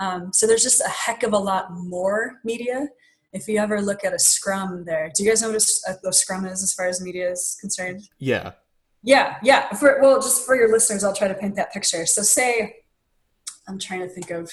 Um, 0.00 0.32
so 0.32 0.46
there's 0.46 0.62
just 0.62 0.80
a 0.80 0.88
heck 0.88 1.22
of 1.22 1.32
a 1.32 1.38
lot 1.38 1.72
more 1.72 2.40
media. 2.44 2.88
If 3.32 3.48
you 3.48 3.58
ever 3.58 3.82
look 3.82 4.04
at 4.04 4.14
a 4.14 4.18
scrum 4.18 4.84
there, 4.84 5.10
do 5.14 5.22
you 5.22 5.28
guys 5.28 5.42
know 5.42 5.48
what 5.48 5.56
a, 5.56 6.12
scrum 6.12 6.46
is 6.46 6.62
as 6.62 6.72
far 6.72 6.86
as 6.86 7.00
media 7.00 7.30
is 7.30 7.56
concerned? 7.60 8.08
Yeah. 8.18 8.52
Yeah, 9.02 9.36
yeah. 9.42 9.72
For, 9.74 10.00
well, 10.00 10.20
just 10.20 10.46
for 10.46 10.56
your 10.56 10.70
listeners, 10.72 11.04
I'll 11.04 11.14
try 11.14 11.28
to 11.28 11.34
paint 11.34 11.56
that 11.56 11.72
picture. 11.72 12.06
So 12.06 12.22
say, 12.22 12.76
I'm 13.68 13.78
trying 13.78 14.00
to 14.00 14.08
think 14.08 14.30
of, 14.30 14.50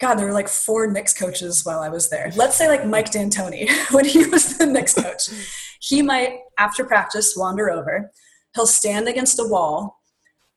God, 0.00 0.14
there 0.14 0.26
were 0.26 0.32
like 0.32 0.48
four 0.48 0.86
Knicks 0.86 1.12
coaches 1.12 1.64
while 1.64 1.80
I 1.80 1.88
was 1.88 2.08
there. 2.08 2.30
Let's 2.36 2.56
say 2.56 2.68
like 2.68 2.86
Mike 2.86 3.10
D'Antoni, 3.10 3.68
when 3.92 4.04
he 4.04 4.26
was 4.26 4.56
the 4.56 4.66
Knicks 4.66 4.94
coach. 4.94 5.28
He 5.80 6.02
might, 6.02 6.38
after 6.56 6.84
practice, 6.84 7.34
wander 7.36 7.70
over. 7.70 8.12
He'll 8.54 8.66
stand 8.66 9.08
against 9.08 9.40
a 9.40 9.44
wall 9.44 9.97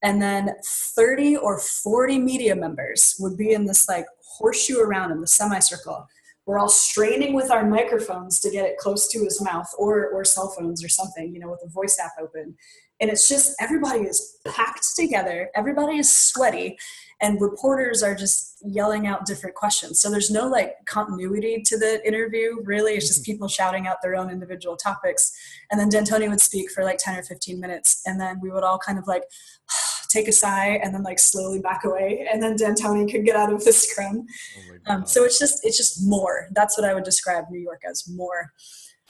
and 0.03 0.21
then 0.21 0.55
30 0.65 1.37
or 1.37 1.59
40 1.59 2.19
media 2.19 2.55
members 2.55 3.15
would 3.19 3.37
be 3.37 3.51
in 3.51 3.65
this 3.65 3.87
like 3.87 4.05
horseshoe 4.37 4.79
around 4.79 5.11
in 5.11 5.21
the 5.21 5.27
semicircle. 5.27 6.07
We're 6.45 6.59
all 6.59 6.69
straining 6.69 7.33
with 7.33 7.51
our 7.51 7.65
microphones 7.65 8.39
to 8.41 8.49
get 8.49 8.65
it 8.65 8.77
close 8.77 9.07
to 9.09 9.19
his 9.19 9.41
mouth 9.41 9.67
or 9.77 10.07
or 10.09 10.25
cell 10.25 10.53
phones 10.57 10.83
or 10.83 10.89
something 10.89 11.33
you 11.33 11.39
know 11.39 11.49
with 11.49 11.61
a 11.63 11.69
voice 11.69 11.99
app 12.03 12.13
open. 12.19 12.55
And 12.99 13.09
it's 13.09 13.27
just 13.27 13.55
everybody 13.59 14.01
is 14.01 14.37
packed 14.45 14.95
together 14.95 15.49
everybody 15.55 15.97
is 15.97 16.11
sweaty 16.11 16.77
and 17.21 17.39
reporters 17.39 18.01
are 18.01 18.15
just 18.15 18.57
yelling 18.63 19.05
out 19.05 19.25
different 19.25 19.55
questions. 19.55 20.01
So 20.01 20.09
there's 20.09 20.31
no 20.31 20.47
like 20.47 20.73
continuity 20.87 21.61
to 21.65 21.77
the 21.77 22.05
interview 22.05 22.57
really. 22.63 22.93
It's 22.93 23.07
just 23.07 23.21
mm-hmm. 23.21 23.33
people 23.33 23.47
shouting 23.47 23.87
out 23.87 23.97
their 24.01 24.15
own 24.15 24.31
individual 24.31 24.75
topics. 24.75 25.31
And 25.69 25.79
then 25.79 25.89
D'Antoni 25.89 26.27
would 26.27 26.41
speak 26.41 26.71
for 26.71 26.83
like 26.83 26.97
10 26.97 27.19
or 27.19 27.23
15 27.23 27.59
minutes 27.59 28.01
and 28.05 28.19
then 28.19 28.39
we 28.41 28.49
would 28.49 28.63
all 28.63 28.79
kind 28.79 28.97
of 28.97 29.07
like 29.07 29.23
take 30.12 30.28
a 30.28 30.32
sigh 30.32 30.80
and 30.84 30.93
then 30.93 31.04
like 31.04 31.19
slowly 31.19 31.60
back 31.60 31.84
away 31.84 32.28
and 32.32 32.41
then 32.41 32.56
D'Antoni 32.56 33.10
could 33.10 33.26
get 33.26 33.36
out 33.36 33.52
of 33.52 33.63
the 33.63 33.71
scrum. 33.71 34.26
Oh 34.88 34.93
um, 34.93 35.06
so 35.06 35.24
it's 35.24 35.39
just 35.39 35.65
it's 35.65 35.78
just 35.78 36.08
more. 36.08 36.47
That's 36.54 36.78
what 36.78 36.89
I 36.89 36.93
would 36.93 37.04
describe 37.04 37.45
New 37.50 37.60
York 37.60 37.82
as 37.89 38.08
more. 38.08 38.52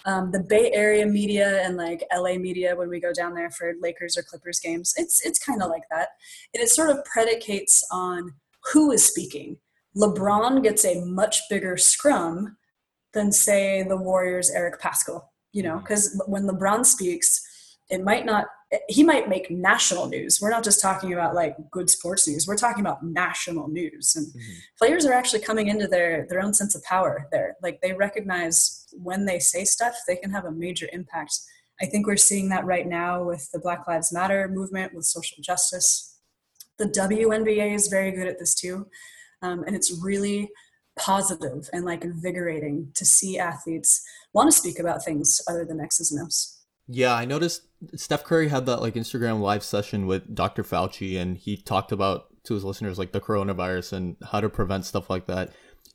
Um, 0.05 0.31
the 0.31 0.39
Bay 0.39 0.71
Area 0.73 1.05
media 1.05 1.61
and 1.63 1.77
like 1.77 2.03
LA 2.15 2.35
media 2.35 2.75
when 2.75 2.89
we 2.89 2.99
go 2.99 3.13
down 3.13 3.35
there 3.35 3.51
for 3.51 3.73
Lakers 3.81 4.17
or 4.17 4.23
Clippers 4.23 4.59
games, 4.59 4.93
it's 4.97 5.25
it's 5.25 5.39
kind 5.39 5.61
of 5.61 5.69
like 5.69 5.83
that. 5.91 6.09
And 6.53 6.63
it 6.63 6.69
sort 6.69 6.89
of 6.89 7.03
predicates 7.05 7.85
on 7.91 8.33
who 8.73 8.91
is 8.91 9.05
speaking. 9.05 9.57
LeBron 9.95 10.63
gets 10.63 10.85
a 10.85 11.03
much 11.05 11.41
bigger 11.49 11.77
scrum 11.77 12.57
than 13.13 13.31
say 13.31 13.83
the 13.83 13.97
Warriors 13.97 14.49
Eric 14.49 14.79
Paschall, 14.81 15.23
you 15.51 15.63
know, 15.63 15.79
because 15.79 16.15
mm-hmm. 16.15 16.31
when 16.31 16.47
LeBron 16.47 16.85
speaks, 16.85 17.41
it 17.89 18.03
might 18.03 18.25
not 18.25 18.45
he 18.87 19.03
might 19.03 19.27
make 19.27 19.51
national 19.51 20.07
news. 20.07 20.39
We're 20.41 20.49
not 20.49 20.63
just 20.63 20.81
talking 20.81 21.11
about 21.11 21.35
like 21.35 21.55
good 21.71 21.89
sports 21.89 22.27
news. 22.27 22.47
We're 22.47 22.55
talking 22.55 22.81
about 22.81 23.03
national 23.03 23.67
news. 23.67 24.15
And 24.15 24.27
mm-hmm. 24.27 24.53
players 24.77 25.05
are 25.05 25.13
actually 25.13 25.41
coming 25.41 25.67
into 25.67 25.87
their 25.87 26.25
their 26.29 26.41
own 26.41 26.53
sense 26.53 26.73
of 26.75 26.83
power 26.83 27.27
there. 27.31 27.57
Like 27.61 27.81
they 27.81 27.93
recognize 27.93 28.87
when 28.93 29.25
they 29.25 29.39
say 29.39 29.65
stuff, 29.65 29.95
they 30.07 30.15
can 30.15 30.31
have 30.31 30.45
a 30.45 30.51
major 30.51 30.87
impact. 30.93 31.37
I 31.81 31.85
think 31.85 32.07
we're 32.07 32.17
seeing 32.17 32.49
that 32.49 32.65
right 32.65 32.87
now 32.87 33.23
with 33.23 33.49
the 33.51 33.59
Black 33.59 33.87
Lives 33.87 34.13
Matter 34.13 34.47
movement, 34.47 34.93
with 34.93 35.05
social 35.05 35.37
justice. 35.41 36.19
The 36.77 36.85
WNBA 36.85 37.73
is 37.73 37.87
very 37.87 38.11
good 38.11 38.27
at 38.27 38.39
this 38.39 38.55
too. 38.55 38.87
Um, 39.41 39.63
and 39.65 39.75
it's 39.75 39.99
really 40.01 40.49
positive 40.97 41.69
and 41.73 41.83
like 41.83 42.03
invigorating 42.03 42.91
to 42.95 43.05
see 43.05 43.39
athletes 43.39 44.01
want 44.33 44.51
to 44.51 44.57
speak 44.57 44.79
about 44.79 45.03
things 45.03 45.41
other 45.47 45.65
than 45.65 45.81
X's 45.81 46.11
and 46.11 46.25
O's. 46.25 46.60
Yeah, 46.93 47.15
I 47.15 47.23
noticed 47.23 47.63
Steph 47.95 48.25
Curry 48.25 48.49
had 48.49 48.65
that 48.65 48.81
like 48.81 48.95
Instagram 48.95 49.39
live 49.39 49.63
session 49.63 50.07
with 50.07 50.35
Dr. 50.35 50.61
Fauci 50.61 51.17
and 51.17 51.37
he 51.37 51.55
talked 51.55 51.93
about 51.93 52.25
to 52.43 52.53
his 52.53 52.65
listeners 52.65 52.99
like 52.99 53.13
the 53.13 53.21
coronavirus 53.21 53.93
and 53.93 54.17
how 54.29 54.41
to 54.41 54.49
prevent 54.49 54.85
stuff 54.85 55.09
like 55.09 55.25
that. 55.27 55.51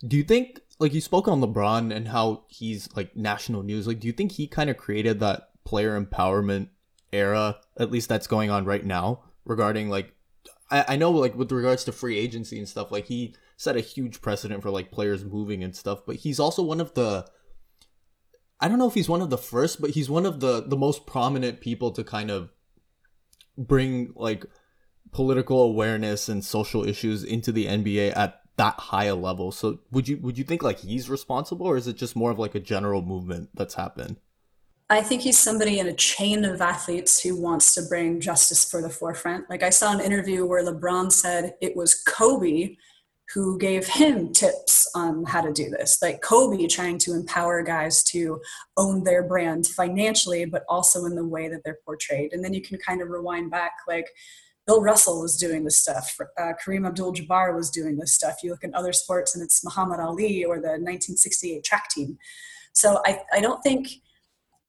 Do 0.07 0.17
you 0.17 0.25
think 0.25 0.61
like 0.79 0.95
you 0.95 1.03
spoke 1.03 1.29
on 1.29 1.43
LeBron 1.43 1.95
and 1.95 2.09
how 2.09 2.45
he's 2.49 2.89
like 2.97 3.15
national 3.15 3.63
news, 3.63 3.87
like 3.87 4.01
do 4.01 4.07
you 4.07 4.13
think 4.13 4.33
he 4.33 4.47
kind 4.47 4.71
of 4.71 4.79
created 4.79 5.21
that 5.21 5.51
player 5.65 6.01
empowerment 6.01 6.69
era, 7.13 7.59
at 7.79 7.91
least 7.91 8.09
that's 8.09 8.27
going 8.27 8.51
on 8.51 8.65
right 8.65 8.85
now, 8.85 9.23
regarding 9.45 9.91
like 9.91 10.15
I, 10.71 10.85
I 10.89 10.97
know 10.97 11.11
like 11.11 11.35
with 11.35 11.53
regards 11.53 11.85
to 11.85 11.93
free 11.93 12.19
agency 12.19 12.59
and 12.59 12.69
stuff, 12.69 12.91
like 12.91 13.07
he 13.07 13.35
set 13.59 13.77
a 13.77 13.81
huge 13.81 14.23
precedent 14.23 14.63
for 14.63 14.71
like 14.71 14.91
players 14.91 15.27
moving 15.27 15.63
and 15.63 15.77
stuff, 15.77 16.07
but 16.07 16.17
he's 16.17 16.41
also 16.41 16.63
one 16.63 16.81
of 16.81 16.95
the 16.95 17.27
I 18.61 18.69
don't 18.69 18.79
know 18.79 18.89
if 18.89 18.95
he's 18.95 19.09
one 19.09 19.23
of 19.23 19.31
the 19.31 19.39
first, 19.39 19.81
but 19.81 19.91
he's 19.91 20.09
one 20.09 20.27
of 20.27 20.41
the 20.41 20.63
the 20.67 20.77
most 20.77 21.07
prominent 21.07 21.61
people 21.61 21.91
to 21.93 22.05
kind 22.05 22.31
of 22.31 22.51
bring 23.59 24.13
like 24.17 24.47
political 25.13 25.63
awareness 25.63 26.29
and 26.29 26.45
social 26.45 26.87
issues 26.87 27.25
into 27.25 27.53
the 27.53 27.67
NBA 27.67 28.17
at 28.17 28.41
that 28.57 28.75
high 28.75 29.05
a 29.05 29.15
level. 29.15 29.53
So 29.53 29.81
would 29.91 30.09
you 30.09 30.19
would 30.19 30.39
you 30.39 30.45
think 30.45 30.63
like 30.63 30.81
he's 30.81 31.11
responsible 31.11 31.67
or 31.67 31.77
is 31.77 31.87
it 31.87 31.97
just 31.97 32.17
more 32.17 32.31
of 32.31 32.39
like 32.39 32.55
a 32.55 32.61
general 32.61 33.03
movement 33.03 33.51
that's 33.55 33.75
happened? 33.75 34.17
I 34.89 35.03
think 35.03 35.23
he's 35.23 35.39
somebody 35.39 35.81
in 35.81 35.89
a 35.89 35.93
chain 35.93 36.45
of 36.45 36.61
athletes 36.61 37.21
who 37.21 37.41
wants 37.41 37.75
to 37.75 37.83
bring 37.89 38.21
justice 38.21 38.69
for 38.69 38.81
the 38.81 38.89
forefront. 38.89 39.51
Like 39.51 39.65
I 39.65 39.71
saw 39.71 39.93
an 39.93 40.01
interview 40.01 40.47
where 40.47 40.65
LeBron 40.65 41.11
said 41.11 41.55
it 41.61 41.77
was 41.77 41.95
Kobe 41.95 42.77
who 43.35 43.59
gave 43.59 43.87
him 43.87 44.33
tips 44.33 44.89
on 44.95 45.25
how 45.25 45.41
to 45.41 45.53
do 45.53 45.69
this. 45.71 45.99
Like 46.01 46.23
Kobe 46.23 46.67
trying 46.67 46.99
to 46.99 47.13
empower 47.13 47.63
guys 47.63 48.03
to 48.05 48.41
own 48.77 49.03
their 49.05 49.25
brand 49.25 49.67
financially, 49.67 50.45
but 50.45 50.65
also 50.69 51.05
in 51.07 51.17
the 51.17 51.27
way 51.27 51.49
that 51.49 51.63
they're 51.65 51.79
portrayed. 51.85 52.33
And 52.33 52.45
then 52.45 52.55
you 52.55 52.63
can 52.63 52.79
kind 52.79 53.03
of 53.03 53.09
rewind 53.09 53.51
back, 53.51 53.73
like 53.89 54.09
Bill 54.67 54.83
Russell 54.83 55.21
was 55.23 55.37
doing 55.37 55.65
this 55.65 55.79
stuff. 55.79 56.17
Uh, 56.39 56.53
Kareem 56.65 56.87
Abdul-Jabbar 56.87 57.55
was 57.55 57.71
doing 57.71 57.97
this 57.97 58.13
stuff. 58.13 58.43
You 58.43 58.51
look 58.51 58.65
in 58.65 58.75
other 58.75 58.93
sports, 58.93 59.35
and 59.35 59.45
it's 59.45 59.65
Muhammad 59.65 60.01
Ali 60.01 60.45
or 60.45 60.57
the 60.57 60.79
1968 60.79 61.65
track 61.65 61.89
team. 61.91 62.19
So 62.73 63.01
I, 63.07 63.21
I 63.33 63.41
don't 63.41 63.63
think 63.63 63.89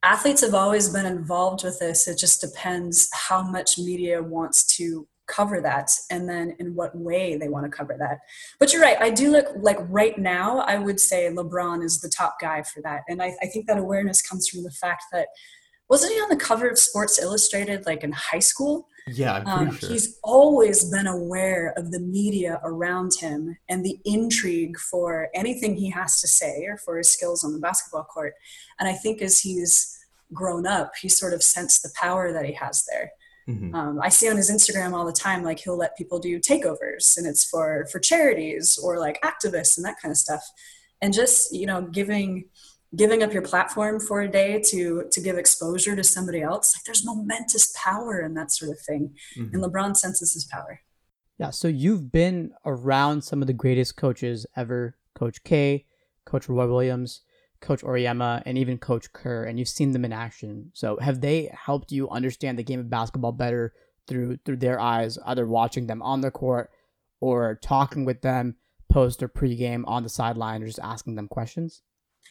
athletes 0.03 0.41
have 0.41 0.53
always 0.53 0.89
been 0.89 1.07
involved 1.07 1.63
with 1.63 1.79
this. 1.79 2.07
It 2.07 2.17
just 2.17 2.41
depends 2.41 3.09
how 3.11 3.41
much 3.41 3.79
media 3.79 4.21
wants 4.21 4.65
to 4.77 5.07
cover 5.27 5.61
that 5.61 5.91
and 6.09 6.27
then 6.27 6.55
in 6.59 6.73
what 6.73 6.97
way 6.97 7.37
they 7.37 7.49
want 7.49 7.65
to 7.65 7.69
cover 7.69 7.95
that. 7.99 8.19
But 8.59 8.73
you're 8.73 8.81
right. 8.81 8.97
I 8.99 9.09
do 9.09 9.31
look 9.31 9.47
like 9.57 9.77
right 9.89 10.17
now, 10.17 10.59
I 10.59 10.77
would 10.77 10.99
say 10.99 11.29
LeBron 11.29 11.83
is 11.83 11.99
the 11.99 12.09
top 12.09 12.37
guy 12.39 12.63
for 12.63 12.81
that. 12.81 13.01
And 13.07 13.21
I, 13.21 13.35
I 13.41 13.47
think 13.47 13.67
that 13.67 13.77
awareness 13.77 14.21
comes 14.21 14.47
from 14.47 14.63
the 14.63 14.71
fact 14.71 15.03
that 15.11 15.27
wasn't 15.89 16.13
he 16.13 16.19
on 16.19 16.29
the 16.29 16.35
cover 16.35 16.67
of 16.67 16.77
Sports 16.77 17.19
Illustrated 17.21 17.85
like 17.85 18.03
in 18.03 18.11
high 18.11 18.39
school? 18.39 18.87
Yeah, 19.07 19.41
I'm 19.45 19.69
um, 19.69 19.75
sure. 19.75 19.89
He's 19.89 20.19
always 20.21 20.83
been 20.91 21.07
aware 21.07 21.73
of 21.77 21.91
the 21.91 21.99
media 21.99 22.59
around 22.63 23.13
him 23.17 23.55
and 23.69 23.85
the 23.85 23.97
intrigue 24.03 24.77
for 24.77 25.29
anything 25.33 25.77
he 25.77 25.89
has 25.91 26.19
to 26.19 26.27
say 26.27 26.65
or 26.65 26.77
for 26.77 26.97
his 26.97 27.09
skills 27.09 27.43
on 27.43 27.53
the 27.53 27.59
basketball 27.59 28.03
court. 28.03 28.33
And 28.79 28.89
I 28.89 28.93
think 28.93 29.21
as 29.21 29.39
he's 29.39 29.97
grown 30.33 30.67
up, 30.67 30.91
he 31.01 31.07
sort 31.07 31.33
of 31.33 31.41
sensed 31.41 31.83
the 31.83 31.93
power 31.95 32.33
that 32.33 32.45
he 32.45 32.53
has 32.53 32.85
there. 32.91 33.11
Mm-hmm. 33.47 33.73
Um, 33.73 33.99
I 34.01 34.09
see 34.09 34.29
on 34.29 34.35
his 34.35 34.51
Instagram 34.51 34.93
all 34.93 35.05
the 35.05 35.13
time, 35.13 35.43
like 35.43 35.59
he'll 35.59 35.77
let 35.77 35.97
people 35.97 36.19
do 36.19 36.39
takeovers, 36.39 37.17
and 37.17 37.25
it's 37.25 37.45
for 37.45 37.87
for 37.91 37.99
charities 37.99 38.77
or 38.81 38.99
like 38.99 39.21
activists 39.21 39.77
and 39.77 39.85
that 39.85 39.95
kind 40.01 40.11
of 40.11 40.17
stuff. 40.17 40.43
And 41.01 41.13
just 41.13 41.53
you 41.55 41.65
know, 41.65 41.81
giving 41.81 42.45
giving 42.95 43.21
up 43.21 43.33
your 43.33 43.41
platform 43.41 43.99
for 43.99 44.21
a 44.21 44.27
day 44.27 44.61
to 44.65 45.05
to 45.11 45.21
give 45.21 45.37
exposure 45.37 45.95
to 45.95 46.03
somebody 46.03 46.41
else 46.41 46.73
like 46.75 46.83
there's 46.85 47.05
momentous 47.05 47.73
power 47.75 48.21
in 48.21 48.33
that 48.33 48.51
sort 48.51 48.71
of 48.71 48.79
thing 48.79 49.13
mm-hmm. 49.37 49.53
and 49.53 49.63
lebron 49.63 49.95
senses 49.95 50.33
his 50.33 50.45
power 50.45 50.79
yeah 51.37 51.49
so 51.49 51.67
you've 51.67 52.11
been 52.11 52.51
around 52.65 53.21
some 53.21 53.41
of 53.41 53.47
the 53.47 53.53
greatest 53.53 53.97
coaches 53.97 54.45
ever 54.55 54.95
coach 55.15 55.43
k 55.43 55.85
coach 56.25 56.47
roy 56.47 56.65
williams 56.65 57.21
coach 57.67 57.81
Auriemma, 57.81 58.41
and 58.45 58.57
even 58.57 58.77
coach 58.77 59.11
kerr 59.11 59.43
and 59.43 59.59
you've 59.59 59.67
seen 59.67 59.91
them 59.91 60.05
in 60.05 60.13
action. 60.13 60.71
So 60.73 60.97
have 61.01 61.19
they 61.19 61.53
helped 61.53 61.91
you 61.91 62.09
understand 62.09 62.57
the 62.57 62.63
game 62.63 62.79
of 62.79 62.89
basketball 62.89 63.33
better 63.33 63.73
through 64.07 64.37
through 64.45 64.57
their 64.57 64.79
eyes 64.79 65.17
either 65.25 65.45
watching 65.45 65.87
them 65.87 66.01
on 66.01 66.21
the 66.21 66.31
court 66.31 66.71
or 67.19 67.59
talking 67.61 68.05
with 68.05 68.21
them 68.21 68.55
post 68.89 69.21
or 69.21 69.27
pregame 69.27 69.83
on 69.85 70.03
the 70.03 70.09
sideline 70.09 70.63
or 70.63 70.67
just 70.67 70.79
asking 70.81 71.15
them 71.15 71.27
questions? 71.27 71.81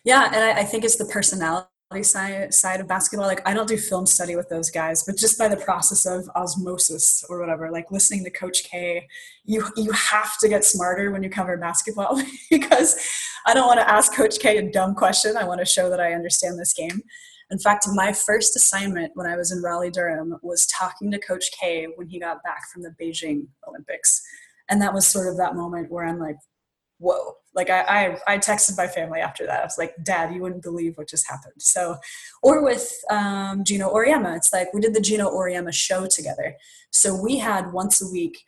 Yeah, 0.04 0.24
and 0.26 0.36
I, 0.36 0.60
I 0.60 0.64
think 0.64 0.84
it's 0.84 0.96
the 0.96 1.04
personality 1.04 1.68
side 2.02 2.52
side 2.52 2.80
of 2.80 2.88
basketball 2.88 3.28
like 3.28 3.46
i 3.48 3.54
don't 3.54 3.68
do 3.68 3.76
film 3.76 4.06
study 4.06 4.34
with 4.34 4.48
those 4.48 4.70
guys 4.70 5.04
but 5.04 5.16
just 5.16 5.38
by 5.38 5.46
the 5.46 5.56
process 5.56 6.04
of 6.04 6.28
osmosis 6.34 7.24
or 7.28 7.38
whatever 7.38 7.70
like 7.70 7.90
listening 7.92 8.24
to 8.24 8.30
coach 8.30 8.64
k 8.64 9.06
you 9.44 9.64
you 9.76 9.92
have 9.92 10.36
to 10.38 10.48
get 10.48 10.64
smarter 10.64 11.12
when 11.12 11.22
you 11.22 11.30
cover 11.30 11.56
basketball 11.56 12.20
because 12.50 12.96
i 13.46 13.54
don't 13.54 13.68
want 13.68 13.78
to 13.78 13.88
ask 13.88 14.12
coach 14.12 14.38
k 14.40 14.58
a 14.58 14.70
dumb 14.70 14.94
question. 14.94 15.36
I 15.36 15.44
want 15.44 15.60
to 15.60 15.66
show 15.66 15.88
that 15.88 16.00
i 16.00 16.12
understand 16.12 16.58
this 16.58 16.72
game. 16.72 17.00
In 17.50 17.58
fact 17.58 17.86
my 17.94 18.12
first 18.12 18.56
assignment 18.56 19.12
when 19.14 19.28
i 19.28 19.36
was 19.36 19.52
in 19.52 19.62
raleigh 19.62 19.90
durham 19.90 20.36
was 20.42 20.66
talking 20.66 21.10
to 21.12 21.18
coach 21.20 21.50
k 21.58 21.86
when 21.94 22.08
he 22.08 22.18
got 22.18 22.42
back 22.42 22.68
from 22.72 22.82
the 22.82 22.94
beijing 23.00 23.46
olympics. 23.68 24.20
And 24.68 24.82
that 24.82 24.92
was 24.92 25.06
sort 25.06 25.28
of 25.28 25.36
that 25.36 25.54
moment 25.54 25.90
where 25.90 26.04
i'm 26.04 26.18
like 26.18 26.36
whoa. 26.98 27.34
Like 27.54 27.70
I, 27.70 27.80
I, 27.80 28.34
I 28.34 28.38
texted 28.38 28.76
my 28.76 28.86
family 28.86 29.20
after 29.20 29.46
that. 29.46 29.60
I 29.60 29.64
was 29.64 29.78
like 29.78 29.94
dad 30.02 30.34
you 30.34 30.42
wouldn't 30.42 30.62
believe 30.62 30.96
what 30.96 31.08
just 31.08 31.28
happened. 31.28 31.54
So 31.58 31.96
or 32.42 32.62
with 32.62 32.92
um, 33.10 33.64
geno 33.64 33.92
auriemma. 33.92 34.36
It's 34.36 34.52
like 34.52 34.72
we 34.74 34.80
did 34.80 34.94
the 34.94 35.00
geno 35.00 35.30
auriemma 35.30 35.72
show 35.72 36.06
together. 36.06 36.56
So 36.90 37.14
we 37.14 37.38
had 37.38 37.72
once 37.72 38.02
a 38.02 38.10
week 38.10 38.38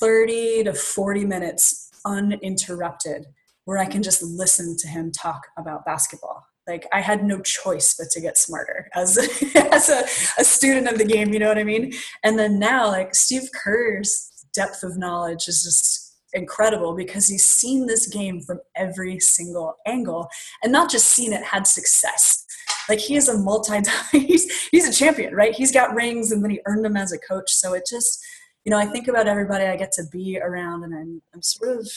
30 0.00 0.64
to 0.64 0.74
40 0.74 1.24
minutes 1.24 1.90
uninterrupted 2.04 3.26
where 3.64 3.78
i 3.78 3.86
can 3.86 4.02
just 4.02 4.22
listen 4.22 4.76
to 4.76 4.88
him 4.88 5.12
talk 5.12 5.46
about 5.56 5.84
basketball. 5.84 6.44
Like 6.66 6.86
i 6.92 7.00
had 7.00 7.24
no 7.24 7.40
choice 7.40 7.94
but 7.98 8.10
to 8.10 8.20
get 8.20 8.38
smarter 8.38 8.88
as, 8.94 9.18
as 9.72 9.88
a, 9.88 10.40
a 10.40 10.44
student 10.44 10.88
of 10.88 10.98
the 10.98 11.04
game 11.04 11.32
you 11.32 11.40
know 11.40 11.48
what 11.48 11.58
i 11.58 11.64
mean? 11.64 11.92
And 12.22 12.38
then 12.38 12.58
now 12.58 12.86
like 12.86 13.14
steve 13.14 13.48
kerr's 13.52 14.30
depth 14.54 14.82
of 14.82 14.96
knowledge 14.96 15.48
is 15.48 15.62
just 15.62 16.01
incredible 16.32 16.94
because 16.94 17.28
he's 17.28 17.44
seen 17.44 17.86
this 17.86 18.06
game 18.06 18.40
from 18.40 18.60
every 18.76 19.18
single 19.20 19.76
angle 19.86 20.28
and 20.62 20.72
not 20.72 20.90
just 20.90 21.08
seen 21.08 21.32
it 21.32 21.42
had 21.42 21.66
success. 21.66 22.44
Like 22.88 22.98
he 22.98 23.16
is 23.16 23.28
a 23.28 23.38
multi 23.38 23.80
he's 24.12 24.68
he's 24.68 24.88
a 24.88 24.92
champion 24.92 25.34
right? 25.34 25.54
He's 25.54 25.72
got 25.72 25.94
rings 25.94 26.32
and 26.32 26.42
then 26.42 26.50
he 26.50 26.60
earned 26.66 26.84
them 26.84 26.96
as 26.96 27.12
a 27.12 27.18
coach. 27.18 27.52
So 27.52 27.74
it 27.74 27.84
just 27.88 28.24
you 28.64 28.70
know 28.70 28.78
i 28.78 28.86
think 28.86 29.08
about 29.08 29.26
everybody 29.26 29.64
i 29.64 29.76
get 29.76 29.92
to 29.92 30.04
be 30.12 30.38
around 30.40 30.84
and 30.84 30.94
i'm 30.94 31.20
i'm 31.34 31.42
sort 31.42 31.78
of 31.78 31.88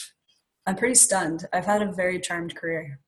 i'm 0.66 0.76
pretty 0.76 0.94
stunned. 0.94 1.46
I've 1.52 1.66
had 1.66 1.82
a 1.82 1.92
very 1.92 2.20
charmed 2.20 2.56
career. 2.56 3.00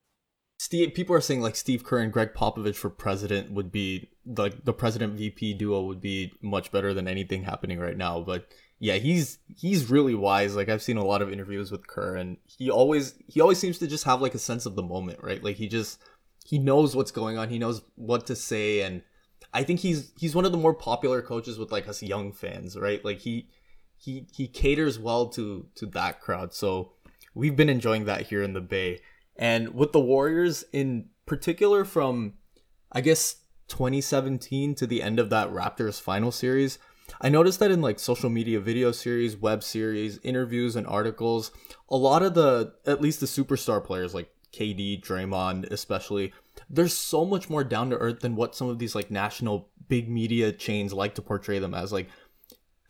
Steve, 0.61 0.93
people 0.93 1.15
are 1.15 1.21
saying 1.21 1.41
like 1.41 1.55
Steve 1.55 1.85
Kerr 1.85 1.99
and 1.99 2.13
Gregg 2.13 2.35
Popovich 2.35 2.75
for 2.75 2.91
president 2.91 3.53
would 3.53 3.71
be 3.71 4.11
like 4.27 4.65
the 4.65 4.73
president 4.73 5.15
VP 5.15 5.55
duo 5.55 5.83
would 5.83 6.01
be 6.01 6.33
much 6.43 6.73
better 6.73 6.93
than 6.93 7.07
anything 7.07 7.45
happening 7.45 7.79
right 7.79 7.97
now. 7.97 8.21
But 8.21 8.49
yeah, 8.81 8.95
he's 8.95 9.39
he's 9.57 9.91
really 9.91 10.15
wise. 10.15 10.55
Like 10.55 10.69
I've 10.69 10.83
seen 10.83 10.99
a 10.99 11.05
lot 11.05 11.23
of 11.23 11.33
interviews 11.33 11.73
with 11.73 11.87
Kerr, 11.87 12.17
and 12.17 12.37
he 12.47 12.71
always 12.71 13.15
he 13.27 13.41
always 13.41 13.59
seems 13.59 13.79
to 13.79 13.87
just 13.87 14.05
have 14.05 14.23
like 14.23 14.35
a 14.35 14.39
sense 14.39 14.67
of 14.67 14.77
the 14.77 14.83
moment, 14.83 15.19
right? 15.23 15.43
Like 15.43 15.57
he 15.57 15.69
just 15.69 16.01
he 16.45 16.59
knows 16.59 16.95
what's 16.95 17.11
going 17.11 17.39
on, 17.39 17.49
he 17.49 17.59
knows 17.59 17.83
what 17.97 18.27
to 18.27 18.37
say, 18.37 18.83
and 18.83 19.03
I 19.53 19.65
think 19.65 19.81
he's 19.81 20.13
he's 20.17 20.35
one 20.35 20.45
of 20.45 20.53
the 20.53 20.59
more 20.59 20.75
popular 20.75 21.23
coaches 21.23 21.59
with 21.59 21.73
like 21.73 21.89
us 21.89 22.03
young 22.03 22.33
fans, 22.33 22.77
right? 22.77 23.05
Like 23.05 23.19
he 23.19 23.49
he 23.97 24.27
he 24.33 24.47
caters 24.47 24.99
well 24.99 25.29
to 25.31 25.67
to 25.75 25.87
that 25.87 26.21
crowd. 26.21 26.55
So 26.55 26.93
we've 27.35 27.57
been 27.57 27.69
enjoying 27.69 28.05
that 28.05 28.29
here 28.29 28.43
in 28.43 28.53
the 28.53 28.61
Bay, 28.61 29.01
and 29.35 29.75
with 29.75 29.93
the 29.93 30.01
Warriors 30.01 30.65
in 30.73 31.09
particular, 31.27 31.85
from 31.85 32.35
I 32.93 33.01
guess 33.01 33.37
2017 33.67 34.77
to 34.77 34.87
the 34.87 35.03
end 35.03 35.19
of 35.19 35.31
that 35.31 35.51
Raptors 35.51 36.01
final 36.01 36.31
series 36.31 36.79
I 37.21 37.29
noticed 37.29 37.59
that 37.61 37.71
in 37.71 37.81
like 37.81 37.99
social 37.99 38.31
media 38.31 38.61
video 38.61 38.93
series, 38.93 39.37
web 39.37 39.63
series, 39.63 40.19
interviews, 40.23 40.77
and 40.77 40.87
articles, 40.87 41.51
a 41.89 41.97
lot 41.97 42.23
of 42.23 42.35
the, 42.35 42.75
at 42.87 43.01
least 43.01 43.21
the 43.21 43.27
superstar 43.27 43.83
players 43.83 44.15
like 44.15 44.31
KD, 44.53 45.03
Draymond, 45.03 45.71
especially, 45.71 46.33
they're 46.71 46.89
so 46.89 47.25
much 47.25 47.49
more 47.49 47.65
down 47.65 47.91
to 47.91 47.97
earth 47.97 48.21
than 48.21 48.37
what 48.37 48.55
some 48.55 48.69
of 48.69 48.79
these 48.79 48.95
like 48.95 49.11
national 49.11 49.69
big 49.89 50.09
media 50.09 50.53
chains 50.53 50.93
like 50.93 51.15
to 51.15 51.23
portray 51.23 51.59
them 51.59 51.75
as. 51.75 51.93
Like, 51.93 52.09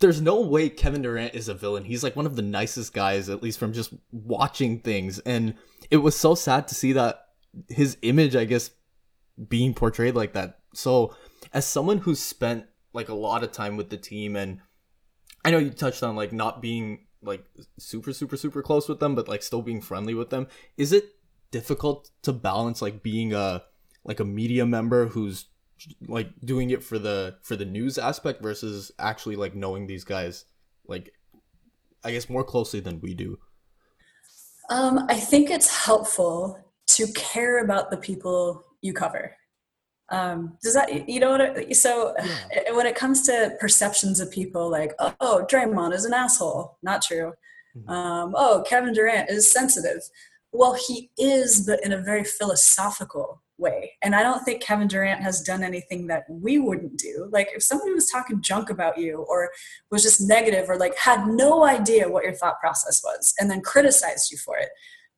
there's 0.00 0.20
no 0.20 0.40
way 0.40 0.68
Kevin 0.68 1.02
Durant 1.02 1.34
is 1.34 1.48
a 1.48 1.54
villain. 1.54 1.84
He's 1.84 2.04
like 2.04 2.14
one 2.14 2.26
of 2.26 2.36
the 2.36 2.42
nicest 2.42 2.92
guys, 2.92 3.28
at 3.28 3.42
least 3.42 3.58
from 3.58 3.72
just 3.72 3.92
watching 4.12 4.80
things. 4.80 5.18
And 5.20 5.54
it 5.90 5.96
was 5.98 6.16
so 6.16 6.34
sad 6.34 6.68
to 6.68 6.74
see 6.74 6.92
that 6.92 7.26
his 7.68 7.96
image, 8.02 8.36
I 8.36 8.44
guess, 8.44 8.70
being 9.48 9.74
portrayed 9.74 10.14
like 10.14 10.34
that. 10.34 10.60
So, 10.74 11.16
as 11.52 11.66
someone 11.66 11.98
who's 11.98 12.20
spent 12.20 12.66
like 12.98 13.08
a 13.08 13.14
lot 13.14 13.44
of 13.44 13.52
time 13.52 13.76
with 13.76 13.90
the 13.90 13.96
team 13.96 14.34
and 14.34 14.60
I 15.44 15.52
know 15.52 15.58
you 15.58 15.70
touched 15.70 16.02
on 16.02 16.16
like 16.16 16.32
not 16.32 16.60
being 16.60 17.06
like 17.22 17.44
super 17.78 18.12
super 18.12 18.36
super 18.36 18.60
close 18.60 18.88
with 18.88 18.98
them 18.98 19.14
but 19.14 19.28
like 19.28 19.44
still 19.44 19.62
being 19.62 19.80
friendly 19.80 20.14
with 20.14 20.30
them. 20.30 20.48
Is 20.76 20.92
it 20.92 21.04
difficult 21.52 22.10
to 22.22 22.32
balance 22.32 22.82
like 22.82 23.02
being 23.02 23.32
a 23.32 23.62
like 24.04 24.18
a 24.18 24.24
media 24.24 24.66
member 24.66 25.06
who's 25.06 25.46
like 26.08 26.28
doing 26.44 26.70
it 26.70 26.82
for 26.82 26.98
the 26.98 27.36
for 27.42 27.54
the 27.54 27.64
news 27.64 27.98
aspect 27.98 28.42
versus 28.42 28.90
actually 28.98 29.36
like 29.36 29.54
knowing 29.54 29.86
these 29.86 30.02
guys 30.02 30.44
like 30.88 31.12
i 32.02 32.10
guess 32.10 32.28
more 32.28 32.42
closely 32.42 32.80
than 32.80 33.00
we 33.00 33.14
do? 33.14 33.38
Um, 34.70 35.06
i 35.08 35.14
think 35.14 35.50
it's 35.50 35.84
helpful 35.84 36.58
to 36.88 37.06
care 37.14 37.62
about 37.62 37.90
the 37.90 37.96
people 37.96 38.64
you 38.82 38.92
cover 38.92 39.36
um, 40.10 40.56
does 40.62 40.74
that 40.74 41.08
you 41.08 41.20
know 41.20 41.30
what 41.30 41.40
I, 41.40 41.72
so 41.72 42.14
yeah. 42.18 42.70
when 42.72 42.86
it 42.86 42.94
comes 42.94 43.22
to 43.26 43.56
perceptions 43.60 44.20
of 44.20 44.30
people 44.30 44.70
like 44.70 44.92
oh, 44.98 45.14
oh 45.20 45.46
Draymond 45.50 45.94
is 45.94 46.04
an 46.04 46.14
asshole. 46.14 46.78
Not 46.82 47.02
true. 47.02 47.32
Mm-hmm. 47.76 47.90
um, 47.90 48.34
oh 48.36 48.64
Kevin 48.68 48.94
Durant 48.94 49.30
is 49.30 49.52
sensitive. 49.52 50.00
Well 50.52 50.76
he 50.86 51.10
is 51.18 51.66
but 51.66 51.84
in 51.84 51.92
a 51.92 52.00
very 52.00 52.24
philosophical 52.24 53.42
way. 53.58 53.92
And 54.02 54.14
I 54.14 54.22
don't 54.22 54.44
think 54.44 54.62
Kevin 54.62 54.88
Durant 54.88 55.20
has 55.20 55.42
done 55.42 55.64
anything 55.64 56.06
that 56.06 56.24
we 56.30 56.58
wouldn't 56.58 56.96
do. 56.96 57.28
Like 57.32 57.48
if 57.54 57.62
somebody 57.62 57.92
was 57.92 58.08
talking 58.08 58.40
junk 58.40 58.70
about 58.70 58.98
you 58.98 59.26
or 59.28 59.50
was 59.90 60.04
just 60.04 60.20
negative 60.20 60.70
or 60.70 60.78
like 60.78 60.96
had 60.96 61.26
no 61.26 61.64
idea 61.64 62.08
what 62.08 62.24
your 62.24 62.34
thought 62.34 62.60
process 62.60 63.02
was 63.04 63.34
and 63.38 63.50
then 63.50 63.60
criticized 63.60 64.30
you 64.30 64.38
for 64.38 64.56
it 64.56 64.68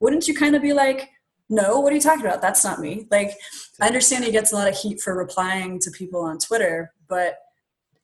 wouldn't 0.01 0.27
you 0.27 0.35
kind 0.35 0.57
of 0.57 0.63
be 0.63 0.73
like 0.73 1.11
no 1.51 1.81
what 1.81 1.93
are 1.93 1.97
you 1.97 2.01
talking 2.01 2.25
about? 2.25 2.41
That's 2.41 2.65
not 2.65 2.81
me. 2.81 3.07
Like 3.11 3.33
i 3.81 3.87
understand 3.87 4.25
he 4.25 4.31
gets 4.31 4.53
a 4.53 4.57
lot 4.57 4.69
of 4.69 4.77
heat 4.77 5.01
for 5.01 5.15
replying 5.17 5.79
to 5.81 5.91
people 5.91 6.23
on 6.23 6.39
twitter 6.39 6.93
but 7.09 7.39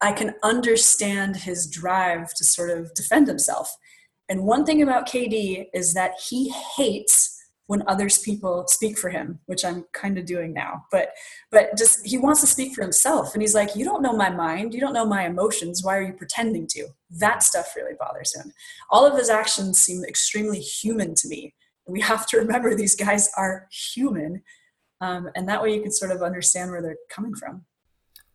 i 0.00 0.12
can 0.12 0.34
understand 0.42 1.36
his 1.36 1.66
drive 1.70 2.34
to 2.34 2.44
sort 2.44 2.70
of 2.70 2.92
defend 2.94 3.28
himself. 3.28 3.74
And 4.28 4.44
one 4.44 4.66
thing 4.66 4.82
about 4.82 5.08
kd 5.08 5.66
is 5.72 5.94
that 5.94 6.12
he 6.28 6.52
hates 6.76 7.32
when 7.68 7.82
others 7.88 8.18
people 8.18 8.64
speak 8.68 8.96
for 8.98 9.10
him 9.10 9.40
which 9.46 9.64
i'm 9.64 9.84
kind 9.92 10.18
of 10.18 10.26
doing 10.26 10.52
now. 10.52 10.84
But 10.90 11.10
but 11.50 11.76
just 11.76 12.04
he 12.04 12.18
wants 12.18 12.40
to 12.40 12.46
speak 12.46 12.74
for 12.74 12.82
himself 12.82 13.32
and 13.32 13.42
he's 13.42 13.54
like 13.54 13.76
you 13.76 13.84
don't 13.84 14.02
know 14.02 14.16
my 14.16 14.30
mind. 14.30 14.74
You 14.74 14.80
don't 14.80 14.92
know 14.92 15.06
my 15.06 15.26
emotions. 15.26 15.84
Why 15.84 15.96
are 15.96 16.02
you 16.02 16.12
pretending 16.14 16.66
to? 16.68 16.88
That 17.10 17.42
stuff 17.42 17.74
really 17.76 17.94
bothers 17.98 18.34
him. 18.34 18.52
All 18.90 19.06
of 19.06 19.16
his 19.16 19.30
actions 19.30 19.78
seem 19.78 20.04
extremely 20.04 20.60
human 20.60 21.14
to 21.16 21.28
me 21.28 21.54
we 21.86 22.00
have 22.00 22.26
to 22.26 22.38
remember 22.38 22.74
these 22.74 22.96
guys 22.96 23.30
are 23.36 23.68
human 23.70 24.42
um, 25.00 25.28
and 25.34 25.48
that 25.48 25.62
way 25.62 25.74
you 25.74 25.82
can 25.82 25.92
sort 25.92 26.10
of 26.10 26.22
understand 26.22 26.70
where 26.70 26.80
they're 26.80 26.96
coming 27.10 27.34
from. 27.34 27.64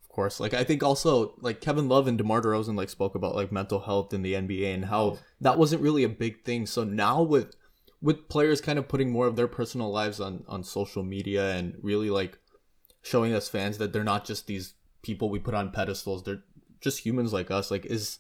Of 0.04 0.10
course. 0.10 0.40
Like 0.40 0.54
i 0.54 0.64
think 0.64 0.84
also 0.84 1.36
like 1.40 1.62
kevin 1.62 1.88
love 1.88 2.08
and 2.08 2.18
demar 2.18 2.42
DeRozan 2.42 2.76
like 2.76 2.90
spoke 2.90 3.16
about 3.16 3.36
like 3.36 3.52
mental 3.52 3.80
health 3.80 4.14
in 4.14 4.22
the 4.22 4.34
nba 4.34 4.74
and 4.74 4.86
how 4.86 5.18
that 5.40 5.58
wasn't 5.58 5.82
really 5.82 6.04
a 6.04 6.10
big 6.10 6.44
thing. 6.44 6.66
So 6.66 6.84
now 6.84 7.22
with 7.22 7.56
with 8.02 8.28
players 8.30 8.62
kind 8.62 8.80
of 8.80 8.88
putting 8.88 9.12
more 9.12 9.28
of 9.28 9.36
their 9.36 9.48
personal 9.48 9.92
lives 9.92 10.20
on 10.20 10.44
on 10.48 10.64
social 10.64 11.04
media 11.04 11.56
and 11.56 11.76
really 11.82 12.10
like 12.10 12.38
showing 13.02 13.34
us 13.34 13.50
fans 13.50 13.78
that 13.78 13.94
they're 13.94 14.04
not 14.04 14.26
just 14.26 14.48
these 14.48 14.74
people 15.02 15.30
we 15.30 15.40
put 15.40 15.56
on 15.56 15.72
pedestals 15.72 16.22
they're 16.24 16.44
just 16.82 17.04
humans 17.04 17.34
like 17.34 17.50
us 17.50 17.72
like 17.72 17.86
is 17.88 18.20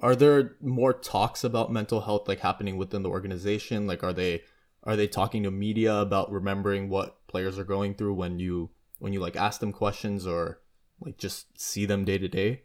are 0.00 0.14
there 0.14 0.56
more 0.60 0.92
talks 0.92 1.42
about 1.42 1.72
mental 1.72 2.02
health 2.02 2.28
like 2.28 2.40
happening 2.40 2.76
within 2.76 3.02
the 3.02 3.08
organization? 3.08 3.86
Like 3.86 4.02
are 4.04 4.12
they 4.12 4.42
are 4.86 4.96
they 4.96 5.08
talking 5.08 5.42
to 5.42 5.50
media 5.50 5.96
about 5.96 6.30
remembering 6.30 6.88
what 6.88 7.26
players 7.26 7.58
are 7.58 7.64
going 7.64 7.94
through 7.94 8.14
when 8.14 8.38
you 8.38 8.70
when 8.98 9.12
you 9.12 9.20
like 9.20 9.36
ask 9.36 9.60
them 9.60 9.72
questions 9.72 10.26
or 10.26 10.60
like 11.00 11.18
just 11.18 11.60
see 11.60 11.84
them 11.84 12.04
day 12.04 12.18
to 12.18 12.28
day? 12.28 12.62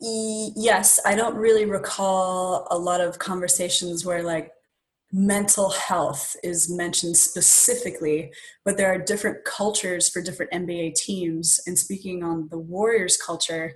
Yes. 0.00 1.00
I 1.04 1.14
don't 1.14 1.36
really 1.36 1.64
recall 1.64 2.66
a 2.70 2.78
lot 2.78 3.00
of 3.00 3.18
conversations 3.18 4.04
where 4.04 4.22
like 4.22 4.52
mental 5.12 5.70
health 5.70 6.34
is 6.42 6.70
mentioned 6.74 7.14
specifically 7.16 8.32
but 8.64 8.78
there 8.78 8.90
are 8.90 8.96
different 8.96 9.44
cultures 9.44 10.08
for 10.08 10.22
different 10.22 10.50
nba 10.52 10.94
teams. 10.94 11.60
And 11.66 11.78
speaking 11.78 12.22
on 12.22 12.48
the 12.50 12.58
warriors 12.58 13.18
culture 13.18 13.74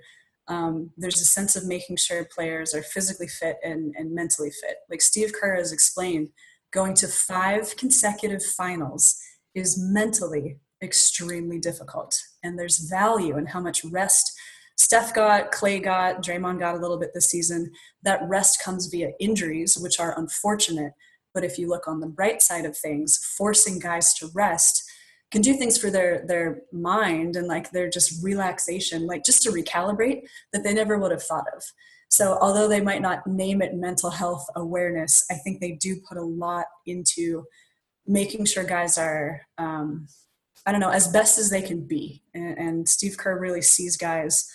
um, 0.49 0.91
there's 0.97 1.19
a 1.19 1.25
sense 1.25 1.57
of 1.57 1.67
making 1.67 1.97
sure 1.97 2.25
players 2.33 2.73
are 2.73 2.81
physically 2.81 3.27
fit 3.27 3.57
and, 3.63 3.93
and 3.97 4.15
mentally 4.15 4.49
fit. 4.49 4.77
Like 4.89 5.01
steve 5.01 5.33
kerr 5.33 5.55
has 5.55 5.71
explained 5.71 6.29
going 6.77 6.93
to 6.93 7.07
five 7.07 7.75
consecutive 7.75 8.43
finals 8.43 9.19
is 9.55 9.79
mentally 9.79 10.59
extremely 10.83 11.57
difficult. 11.57 12.15
And 12.43 12.57
there's 12.57 12.87
value 12.87 13.35
in 13.35 13.47
how 13.47 13.59
much 13.59 13.83
rest 13.85 14.31
Steph 14.75 15.11
got, 15.15 15.51
Clay 15.51 15.79
got, 15.79 16.21
Draymond 16.21 16.59
got 16.59 16.75
a 16.75 16.77
little 16.77 16.99
bit 16.99 17.09
this 17.15 17.31
season. 17.31 17.71
That 18.03 18.19
rest 18.27 18.61
comes 18.63 18.85
via 18.85 19.09
injuries, 19.19 19.75
which 19.75 19.99
are 19.99 20.19
unfortunate. 20.19 20.93
But 21.33 21.43
if 21.43 21.57
you 21.57 21.67
look 21.67 21.87
on 21.87 21.99
the 21.99 22.13
bright 22.19 22.43
side 22.43 22.65
of 22.65 22.77
things, 22.77 23.17
forcing 23.17 23.79
guys 23.79 24.13
to 24.19 24.29
rest 24.35 24.83
can 25.31 25.41
do 25.41 25.55
things 25.55 25.77
for 25.79 25.89
their 25.89 26.25
their 26.27 26.61
mind 26.71 27.35
and 27.35 27.47
like 27.47 27.71
their 27.71 27.89
just 27.89 28.23
relaxation, 28.23 29.07
like 29.07 29.25
just 29.25 29.41
to 29.43 29.49
recalibrate 29.49 30.21
that 30.53 30.63
they 30.63 30.75
never 30.75 30.99
would 30.99 31.11
have 31.11 31.23
thought 31.23 31.47
of. 31.55 31.63
So, 32.09 32.37
although 32.41 32.67
they 32.67 32.81
might 32.81 33.01
not 33.01 33.27
name 33.27 33.61
it 33.61 33.75
mental 33.75 34.09
health 34.09 34.45
awareness, 34.55 35.25
I 35.29 35.35
think 35.35 35.59
they 35.59 35.73
do 35.73 35.97
put 36.07 36.17
a 36.17 36.23
lot 36.23 36.65
into 36.85 37.45
making 38.05 38.45
sure 38.45 38.63
guys 38.63 38.97
are, 38.97 39.41
um, 39.57 40.07
I 40.65 40.71
don't 40.71 40.81
know, 40.81 40.89
as 40.89 41.09
best 41.09 41.37
as 41.37 41.49
they 41.49 41.61
can 41.61 41.85
be. 41.85 42.23
And, 42.33 42.57
and 42.57 42.89
Steve 42.89 43.17
Kerr 43.17 43.39
really 43.39 43.61
sees 43.61 43.97
guys 43.97 44.49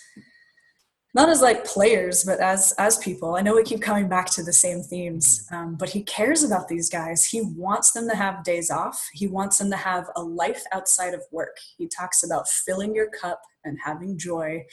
not 1.15 1.29
as 1.29 1.41
like 1.41 1.63
players, 1.63 2.23
but 2.23 2.39
as 2.39 2.73
as 2.79 2.97
people. 2.97 3.35
I 3.35 3.41
know 3.41 3.55
we 3.55 3.63
keep 3.63 3.81
coming 3.81 4.09
back 4.09 4.29
to 4.31 4.43
the 4.43 4.53
same 4.53 4.81
themes, 4.81 5.47
um, 5.51 5.75
but 5.75 5.89
he 5.89 6.01
cares 6.03 6.43
about 6.43 6.67
these 6.67 6.89
guys. 6.89 7.25
He 7.25 7.41
wants 7.41 7.91
them 7.91 8.09
to 8.09 8.15
have 8.15 8.43
days 8.43 8.71
off. 8.71 9.09
He 9.13 9.27
wants 9.27 9.59
them 9.59 9.69
to 9.69 9.77
have 9.77 10.09
a 10.15 10.23
life 10.23 10.63
outside 10.71 11.13
of 11.13 11.21
work. 11.31 11.57
He 11.77 11.87
talks 11.87 12.23
about 12.23 12.49
filling 12.49 12.95
your 12.95 13.09
cup 13.09 13.41
and 13.63 13.77
having 13.83 14.17
joy 14.17 14.65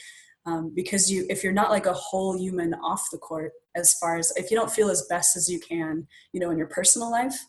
um, 0.45 0.71
because 0.75 1.11
you 1.11 1.25
if 1.29 1.43
you're 1.43 1.53
not 1.53 1.69
like 1.69 1.85
a 1.85 1.93
whole 1.93 2.37
human 2.37 2.73
off 2.75 3.07
the 3.11 3.17
court 3.17 3.51
as 3.75 3.93
far 3.93 4.17
as 4.17 4.33
if 4.35 4.51
you 4.51 4.57
don't 4.57 4.71
feel 4.71 4.89
as 4.89 5.05
best 5.09 5.37
as 5.37 5.49
you 5.49 5.59
can 5.59 6.07
you 6.33 6.39
know 6.39 6.49
in 6.49 6.57
your 6.57 6.67
personal 6.67 7.11
life 7.11 7.45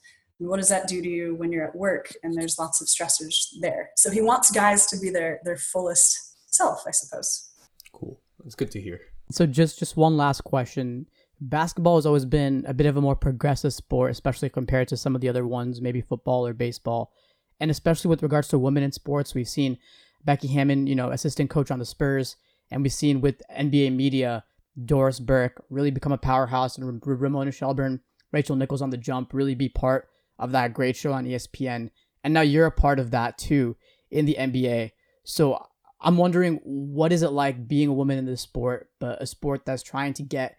what 0.48 0.58
does 0.58 0.68
that 0.68 0.88
do 0.88 1.02
to 1.02 1.08
you 1.08 1.34
when 1.34 1.52
you're 1.52 1.66
at 1.66 1.76
work 1.76 2.12
and 2.22 2.34
there's 2.34 2.58
lots 2.58 2.80
of 2.80 2.88
stressors 2.88 3.48
there? 3.60 3.90
So 3.96 4.10
he 4.10 4.20
wants 4.20 4.50
guys 4.50 4.86
to 4.86 4.98
be 4.98 5.10
their 5.10 5.40
their 5.44 5.56
fullest 5.56 6.18
self 6.52 6.82
i 6.86 6.90
suppose. 6.90 7.50
Cool. 7.92 8.20
That's 8.40 8.54
good 8.54 8.70
to 8.72 8.80
hear. 8.80 9.00
So 9.30 9.46
just 9.46 9.78
just 9.78 9.96
one 9.96 10.16
last 10.16 10.42
question. 10.42 11.06
Basketball 11.40 11.96
has 11.96 12.06
always 12.06 12.24
been 12.24 12.64
a 12.68 12.74
bit 12.74 12.86
of 12.86 12.96
a 12.96 13.00
more 13.00 13.16
progressive 13.16 13.72
sport 13.72 14.10
especially 14.10 14.48
compared 14.48 14.88
to 14.88 14.96
some 14.96 15.14
of 15.14 15.20
the 15.20 15.28
other 15.28 15.46
ones 15.46 15.80
maybe 15.80 16.00
football 16.00 16.46
or 16.46 16.52
baseball. 16.52 17.12
And 17.60 17.70
especially 17.70 18.08
with 18.08 18.22
regards 18.22 18.48
to 18.48 18.58
women 18.58 18.82
in 18.82 18.92
sports 18.92 19.34
we've 19.34 19.48
seen 19.48 19.78
becky 20.24 20.48
hammon 20.48 20.86
you 20.86 20.94
know 20.94 21.10
assistant 21.10 21.50
coach 21.50 21.70
on 21.70 21.78
the 21.78 21.84
spurs 21.84 22.36
and 22.72 22.82
we've 22.82 22.92
seen 22.92 23.20
with 23.20 23.42
NBA 23.56 23.94
media, 23.94 24.44
Doris 24.82 25.20
Burke 25.20 25.62
really 25.68 25.90
become 25.90 26.12
a 26.12 26.18
powerhouse, 26.18 26.78
and 26.78 27.00
Ramona 27.04 27.52
Shelburne, 27.52 28.00
Rachel 28.32 28.56
Nichols 28.56 28.82
on 28.82 28.90
the 28.90 28.96
jump 28.96 29.34
really 29.34 29.54
be 29.54 29.68
part 29.68 30.08
of 30.38 30.52
that 30.52 30.72
great 30.72 30.96
show 30.96 31.12
on 31.12 31.26
ESPN. 31.26 31.90
And 32.24 32.32
now 32.32 32.40
you're 32.40 32.66
a 32.66 32.72
part 32.72 32.98
of 32.98 33.10
that 33.10 33.36
too 33.36 33.76
in 34.10 34.24
the 34.24 34.36
NBA. 34.38 34.92
So 35.24 35.66
I'm 36.00 36.16
wondering, 36.16 36.60
what 36.64 37.12
is 37.12 37.22
it 37.22 37.30
like 37.32 37.68
being 37.68 37.88
a 37.88 37.94
woman 37.94 38.18
in 38.18 38.24
this 38.24 38.40
sport, 38.40 38.88
but 38.98 39.20
a 39.20 39.26
sport 39.26 39.66
that's 39.66 39.82
trying 39.82 40.14
to 40.14 40.22
get 40.22 40.56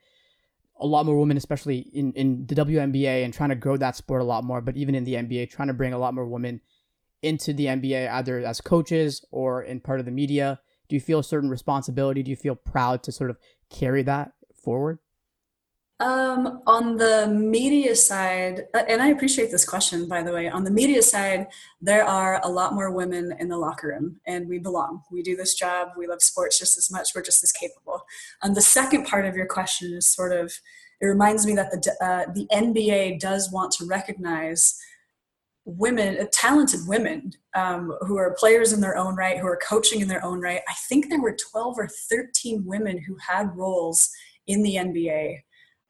a 0.79 0.85
lot 0.85 1.05
more 1.05 1.19
women, 1.19 1.37
especially 1.37 1.79
in, 1.79 2.13
in 2.13 2.45
the 2.45 2.55
WNBA, 2.55 3.25
and 3.25 3.33
trying 3.33 3.49
to 3.49 3.55
grow 3.55 3.77
that 3.77 3.95
sport 3.95 4.21
a 4.21 4.25
lot 4.25 4.43
more, 4.43 4.61
but 4.61 4.77
even 4.77 4.93
in 4.93 5.03
the 5.03 5.15
NBA, 5.15 5.49
trying 5.49 5.67
to 5.67 5.73
bring 5.73 5.93
a 5.93 5.97
lot 5.97 6.13
more 6.13 6.27
women 6.27 6.61
into 7.23 7.53
the 7.53 7.65
NBA, 7.65 8.11
either 8.11 8.39
as 8.39 8.61
coaches 8.61 9.25
or 9.31 9.63
in 9.63 9.79
part 9.79 9.99
of 9.99 10.05
the 10.05 10.11
media 10.11 10.59
do 10.87 10.95
you 10.95 11.01
feel 11.01 11.19
a 11.19 11.23
certain 11.23 11.49
responsibility? 11.49 12.23
Do 12.23 12.31
you 12.31 12.37
feel 12.37 12.55
proud 12.55 13.03
to 13.03 13.11
sort 13.11 13.29
of 13.29 13.37
carry 13.69 14.03
that 14.03 14.33
forward? 14.53 14.99
Um, 15.99 16.61
on 16.67 16.97
the 16.97 17.27
media 17.27 17.95
side, 17.95 18.63
uh, 18.73 18.83
and 18.89 19.01
I 19.01 19.07
appreciate 19.07 19.51
this 19.51 19.63
question, 19.63 20.07
by 20.07 20.21
the 20.21 20.33
way. 20.33 20.49
On 20.49 20.63
the 20.63 20.71
media 20.71 21.01
side, 21.01 21.47
there 21.81 22.03
are 22.03 22.41
a 22.43 22.49
lot 22.49 22.73
more 22.73 22.91
women 22.91 23.33
in 23.39 23.47
the 23.47 23.57
locker 23.57 23.87
room, 23.89 24.19
and 24.27 24.49
we 24.49 24.59
belong. 24.59 25.03
We 25.11 25.21
do 25.21 25.37
this 25.37 25.53
job. 25.53 25.89
We 25.95 26.07
love 26.07 26.21
sports 26.21 26.59
just 26.59 26.77
as 26.77 26.91
much. 26.91 27.09
We're 27.15 27.21
just 27.21 27.43
as 27.43 27.53
capable. 27.53 28.01
Um, 28.41 28.53
the 28.53 28.61
second 28.61 29.05
part 29.05 29.25
of 29.25 29.35
your 29.35 29.45
question 29.45 29.93
is 29.93 30.07
sort 30.07 30.33
of, 30.33 30.51
it 30.99 31.05
reminds 31.05 31.45
me 31.45 31.55
that 31.55 31.71
the 31.71 31.95
uh, 32.03 32.31
the 32.33 32.47
NBA 32.51 33.19
does 33.19 33.51
want 33.51 33.71
to 33.73 33.85
recognize 33.85 34.77
women, 35.65 36.17
uh, 36.19 36.25
talented 36.31 36.81
women 36.87 37.31
um, 37.55 37.93
who 38.01 38.17
are 38.17 38.35
players 38.37 38.73
in 38.73 38.81
their 38.81 38.97
own 38.97 39.15
right, 39.15 39.37
who 39.37 39.47
are 39.47 39.59
coaching 39.67 40.01
in 40.01 40.07
their 40.07 40.23
own 40.23 40.41
right. 40.41 40.61
I 40.67 40.73
think 40.89 41.09
there 41.09 41.21
were 41.21 41.35
12 41.51 41.75
or 41.77 41.87
13 42.09 42.63
women 42.65 43.01
who 43.07 43.15
had 43.27 43.55
roles 43.55 44.09
in 44.47 44.63
the 44.63 44.75
NBA. 44.75 45.39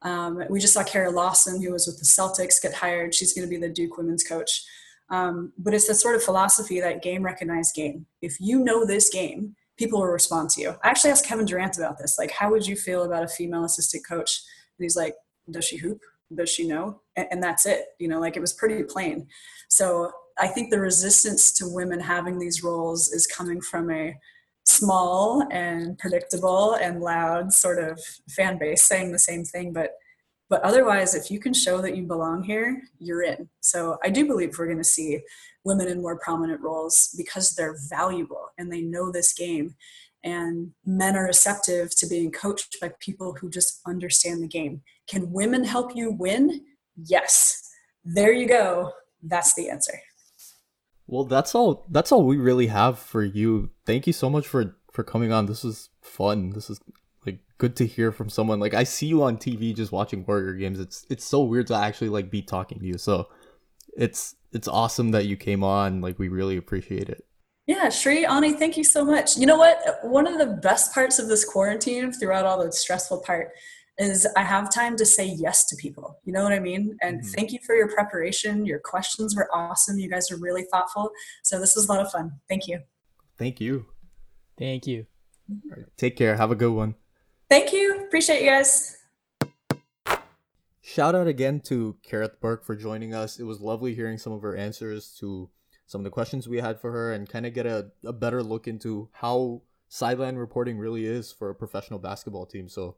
Um, 0.02 0.42
we 0.50 0.60
just 0.60 0.74
saw 0.74 0.84
Kara 0.84 1.10
Lawson, 1.10 1.62
who 1.62 1.72
was 1.72 1.86
with 1.86 1.98
the 1.98 2.04
Celtics, 2.04 2.62
get 2.62 2.74
hired. 2.74 3.14
She's 3.14 3.32
going 3.32 3.46
to 3.46 3.50
be 3.50 3.56
the 3.56 3.72
Duke 3.72 3.96
women's 3.96 4.22
coach. 4.22 4.62
Um, 5.10 5.52
but 5.58 5.74
it's 5.74 5.88
the 5.88 5.94
sort 5.94 6.14
of 6.14 6.22
philosophy 6.22 6.80
that 6.80 7.02
game 7.02 7.22
recognized 7.22 7.74
game. 7.74 8.06
If 8.22 8.36
you 8.40 8.60
know 8.60 8.86
this 8.86 9.08
game, 9.08 9.56
people 9.76 10.00
will 10.00 10.06
respond 10.06 10.50
to 10.50 10.60
you. 10.60 10.74
I 10.82 10.88
actually 10.88 11.10
asked 11.10 11.26
Kevin 11.26 11.46
Durant 11.46 11.76
about 11.78 11.98
this. 11.98 12.16
Like, 12.18 12.30
how 12.30 12.50
would 12.50 12.66
you 12.66 12.76
feel 12.76 13.04
about 13.04 13.24
a 13.24 13.28
female 13.28 13.64
assistant 13.64 14.06
coach? 14.06 14.42
And 14.78 14.84
he's 14.84 14.96
like, 14.96 15.14
does 15.50 15.64
she 15.64 15.76
hoop? 15.76 16.00
Does 16.34 16.50
she 16.50 16.66
know? 16.66 17.00
And, 17.16 17.26
and 17.30 17.42
that's 17.42 17.66
it. 17.66 17.86
You 17.98 18.08
know, 18.08 18.20
like 18.20 18.36
it 18.36 18.40
was 18.40 18.52
pretty 18.52 18.82
plain. 18.84 19.26
So 19.76 20.12
I 20.38 20.46
think 20.46 20.70
the 20.70 20.78
resistance 20.78 21.52
to 21.54 21.68
women 21.68 21.98
having 21.98 22.38
these 22.38 22.62
roles 22.62 23.12
is 23.12 23.26
coming 23.26 23.60
from 23.60 23.90
a 23.90 24.16
small 24.64 25.46
and 25.50 25.98
predictable 25.98 26.74
and 26.74 27.00
loud 27.00 27.52
sort 27.52 27.82
of 27.82 28.00
fan 28.30 28.56
base 28.56 28.84
saying 28.84 29.10
the 29.10 29.18
same 29.18 29.44
thing, 29.44 29.72
but 29.72 29.90
but 30.50 30.62
otherwise, 30.62 31.14
if 31.14 31.30
you 31.30 31.40
can 31.40 31.54
show 31.54 31.80
that 31.80 31.96
you 31.96 32.04
belong 32.04 32.42
here, 32.42 32.82
you're 32.98 33.22
in. 33.22 33.48
So 33.60 33.96
I 34.04 34.10
do 34.10 34.26
believe 34.26 34.56
we're 34.56 34.66
going 34.66 34.78
to 34.78 34.84
see 34.84 35.20
women 35.64 35.88
in 35.88 36.02
more 36.02 36.18
prominent 36.18 36.60
roles 36.60 37.12
because 37.16 37.54
they're 37.54 37.78
valuable 37.88 38.50
and 38.58 38.70
they 38.70 38.82
know 38.82 39.10
this 39.10 39.32
game. 39.32 39.74
And 40.22 40.72
men 40.84 41.16
are 41.16 41.24
receptive 41.24 41.96
to 41.96 42.06
being 42.06 42.30
coached 42.30 42.76
by 42.80 42.92
people 43.00 43.34
who 43.40 43.48
just 43.48 43.80
understand 43.86 44.42
the 44.42 44.46
game. 44.46 44.82
Can 45.08 45.32
women 45.32 45.64
help 45.64 45.96
you 45.96 46.12
win? 46.12 46.60
Yes. 46.94 47.70
There 48.04 48.32
you 48.32 48.46
go. 48.46 48.92
That's 49.26 49.54
the 49.54 49.70
answer. 49.70 49.98
Well, 51.06 51.24
that's 51.24 51.54
all. 51.54 51.86
That's 51.90 52.12
all 52.12 52.24
we 52.24 52.36
really 52.36 52.68
have 52.68 52.98
for 52.98 53.22
you. 53.24 53.70
Thank 53.86 54.06
you 54.06 54.12
so 54.12 54.30
much 54.30 54.46
for 54.46 54.76
for 54.92 55.02
coming 55.02 55.32
on. 55.32 55.46
This 55.46 55.64
was 55.64 55.90
fun. 56.00 56.50
This 56.50 56.70
is 56.70 56.80
like 57.26 57.40
good 57.58 57.76
to 57.76 57.86
hear 57.86 58.12
from 58.12 58.30
someone. 58.30 58.60
Like 58.60 58.74
I 58.74 58.84
see 58.84 59.06
you 59.06 59.22
on 59.22 59.36
TV 59.36 59.74
just 59.74 59.92
watching 59.92 60.24
Warrior 60.26 60.54
games. 60.54 60.80
It's 60.80 61.04
it's 61.10 61.24
so 61.24 61.42
weird 61.42 61.66
to 61.68 61.74
actually 61.74 62.08
like 62.08 62.30
be 62.30 62.42
talking 62.42 62.78
to 62.78 62.86
you. 62.86 62.98
So 62.98 63.28
it's 63.96 64.34
it's 64.52 64.68
awesome 64.68 65.10
that 65.10 65.26
you 65.26 65.36
came 65.36 65.62
on. 65.62 66.00
Like 66.00 66.18
we 66.18 66.28
really 66.28 66.56
appreciate 66.56 67.08
it. 67.08 67.24
Yeah, 67.66 67.88
Shri, 67.88 68.26
Ani, 68.26 68.52
thank 68.52 68.76
you 68.76 68.84
so 68.84 69.04
much. 69.04 69.38
You 69.38 69.46
know 69.46 69.56
what? 69.56 69.78
One 70.02 70.26
of 70.26 70.38
the 70.38 70.46
best 70.46 70.92
parts 70.92 71.18
of 71.18 71.28
this 71.28 71.46
quarantine, 71.46 72.12
throughout 72.12 72.44
all 72.44 72.62
the 72.62 72.70
stressful 72.70 73.22
part, 73.22 73.52
is 73.98 74.26
I 74.36 74.42
have 74.42 74.72
time 74.72 74.96
to 74.96 75.06
say 75.06 75.26
yes 75.26 75.66
to 75.66 75.76
people. 75.76 76.18
You 76.24 76.32
know 76.32 76.42
what 76.42 76.52
I 76.52 76.58
mean? 76.58 76.96
And 77.02 77.20
mm-hmm. 77.20 77.30
thank 77.30 77.52
you 77.52 77.58
for 77.64 77.74
your 77.74 77.88
preparation. 77.88 78.66
Your 78.66 78.80
questions 78.80 79.36
were 79.36 79.48
awesome. 79.52 79.98
You 79.98 80.10
guys 80.10 80.30
are 80.30 80.36
really 80.36 80.64
thoughtful. 80.72 81.10
So 81.42 81.60
this 81.60 81.76
was 81.76 81.88
a 81.88 81.92
lot 81.92 82.04
of 82.04 82.10
fun. 82.10 82.32
Thank 82.48 82.66
you. 82.66 82.80
Thank 83.38 83.60
you. 83.60 83.86
Thank 84.58 84.86
you. 84.86 85.06
Right, 85.68 85.84
take 85.96 86.16
care. 86.16 86.36
Have 86.36 86.50
a 86.50 86.56
good 86.56 86.72
one. 86.72 86.94
Thank 87.50 87.72
you. 87.72 88.04
Appreciate 88.06 88.42
you 88.42 88.50
guys. 88.50 88.96
Shout 90.80 91.14
out 91.14 91.26
again 91.26 91.60
to 91.60 91.96
Kerith 92.06 92.40
Burke 92.40 92.64
for 92.64 92.76
joining 92.76 93.14
us. 93.14 93.38
It 93.38 93.44
was 93.44 93.60
lovely 93.60 93.94
hearing 93.94 94.18
some 94.18 94.32
of 94.32 94.42
her 94.42 94.56
answers 94.56 95.16
to 95.20 95.48
some 95.86 96.00
of 96.00 96.04
the 96.04 96.10
questions 96.10 96.48
we 96.48 96.60
had 96.60 96.80
for 96.80 96.92
her 96.92 97.12
and 97.12 97.28
kind 97.28 97.46
of 97.46 97.54
get 97.54 97.66
a, 97.66 97.90
a 98.04 98.12
better 98.12 98.42
look 98.42 98.66
into 98.68 99.08
how 99.12 99.62
sideline 99.88 100.36
reporting 100.36 100.78
really 100.78 101.06
is 101.06 101.32
for 101.32 101.50
a 101.50 101.54
professional 101.54 101.98
basketball 101.98 102.46
team. 102.46 102.68
So 102.68 102.96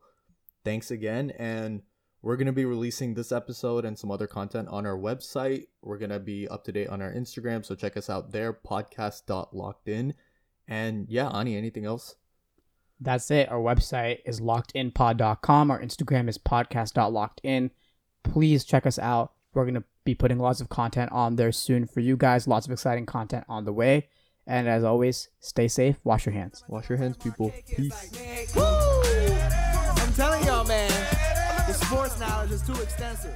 thanks 0.66 0.90
again. 0.90 1.32
And 1.38 1.82
we're 2.22 2.36
going 2.36 2.46
to 2.46 2.52
be 2.52 2.64
releasing 2.64 3.14
this 3.14 3.30
episode 3.30 3.84
and 3.84 3.96
some 3.96 4.10
other 4.10 4.26
content 4.26 4.66
on 4.68 4.84
our 4.84 4.98
website. 4.98 5.68
We're 5.80 5.96
going 5.96 6.10
to 6.10 6.18
be 6.18 6.48
up 6.48 6.64
to 6.64 6.72
date 6.72 6.88
on 6.88 7.00
our 7.00 7.12
Instagram. 7.12 7.64
So 7.64 7.76
check 7.76 7.96
us 7.96 8.10
out 8.10 8.32
there, 8.32 8.52
podcast.lockedin. 8.52 10.14
And 10.66 11.06
yeah, 11.08 11.28
Ani, 11.28 11.56
anything 11.56 11.86
else? 11.86 12.16
That's 13.00 13.30
it. 13.30 13.48
Our 13.48 13.60
website 13.60 14.18
is 14.24 14.40
lockedinpod.com. 14.40 15.70
Our 15.70 15.80
Instagram 15.80 16.28
is 16.28 16.36
podcast.lockedin. 16.36 17.70
Please 18.24 18.64
check 18.64 18.86
us 18.86 18.98
out. 18.98 19.34
We're 19.54 19.64
going 19.64 19.74
to 19.74 19.84
be 20.04 20.16
putting 20.16 20.40
lots 20.40 20.60
of 20.60 20.68
content 20.68 21.12
on 21.12 21.36
there 21.36 21.52
soon 21.52 21.86
for 21.86 22.00
you 22.00 22.16
guys. 22.16 22.48
Lots 22.48 22.66
of 22.66 22.72
exciting 22.72 23.06
content 23.06 23.44
on 23.48 23.64
the 23.64 23.72
way. 23.72 24.08
And 24.48 24.68
as 24.68 24.82
always, 24.82 25.28
stay 25.38 25.68
safe. 25.68 25.96
Wash 26.02 26.26
your 26.26 26.32
hands. 26.32 26.64
Wash 26.66 26.88
your 26.88 26.98
hands, 26.98 27.16
people. 27.16 27.52
Peace. 27.68 28.10
I'm 28.10 28.10
telling 28.10 28.56
y'all, 28.56 28.80
man, 28.80 28.95
the 31.66 31.74
sports 31.74 32.18
knowledge 32.20 32.52
is 32.52 32.62
too 32.62 32.80
extensive. 32.80 33.34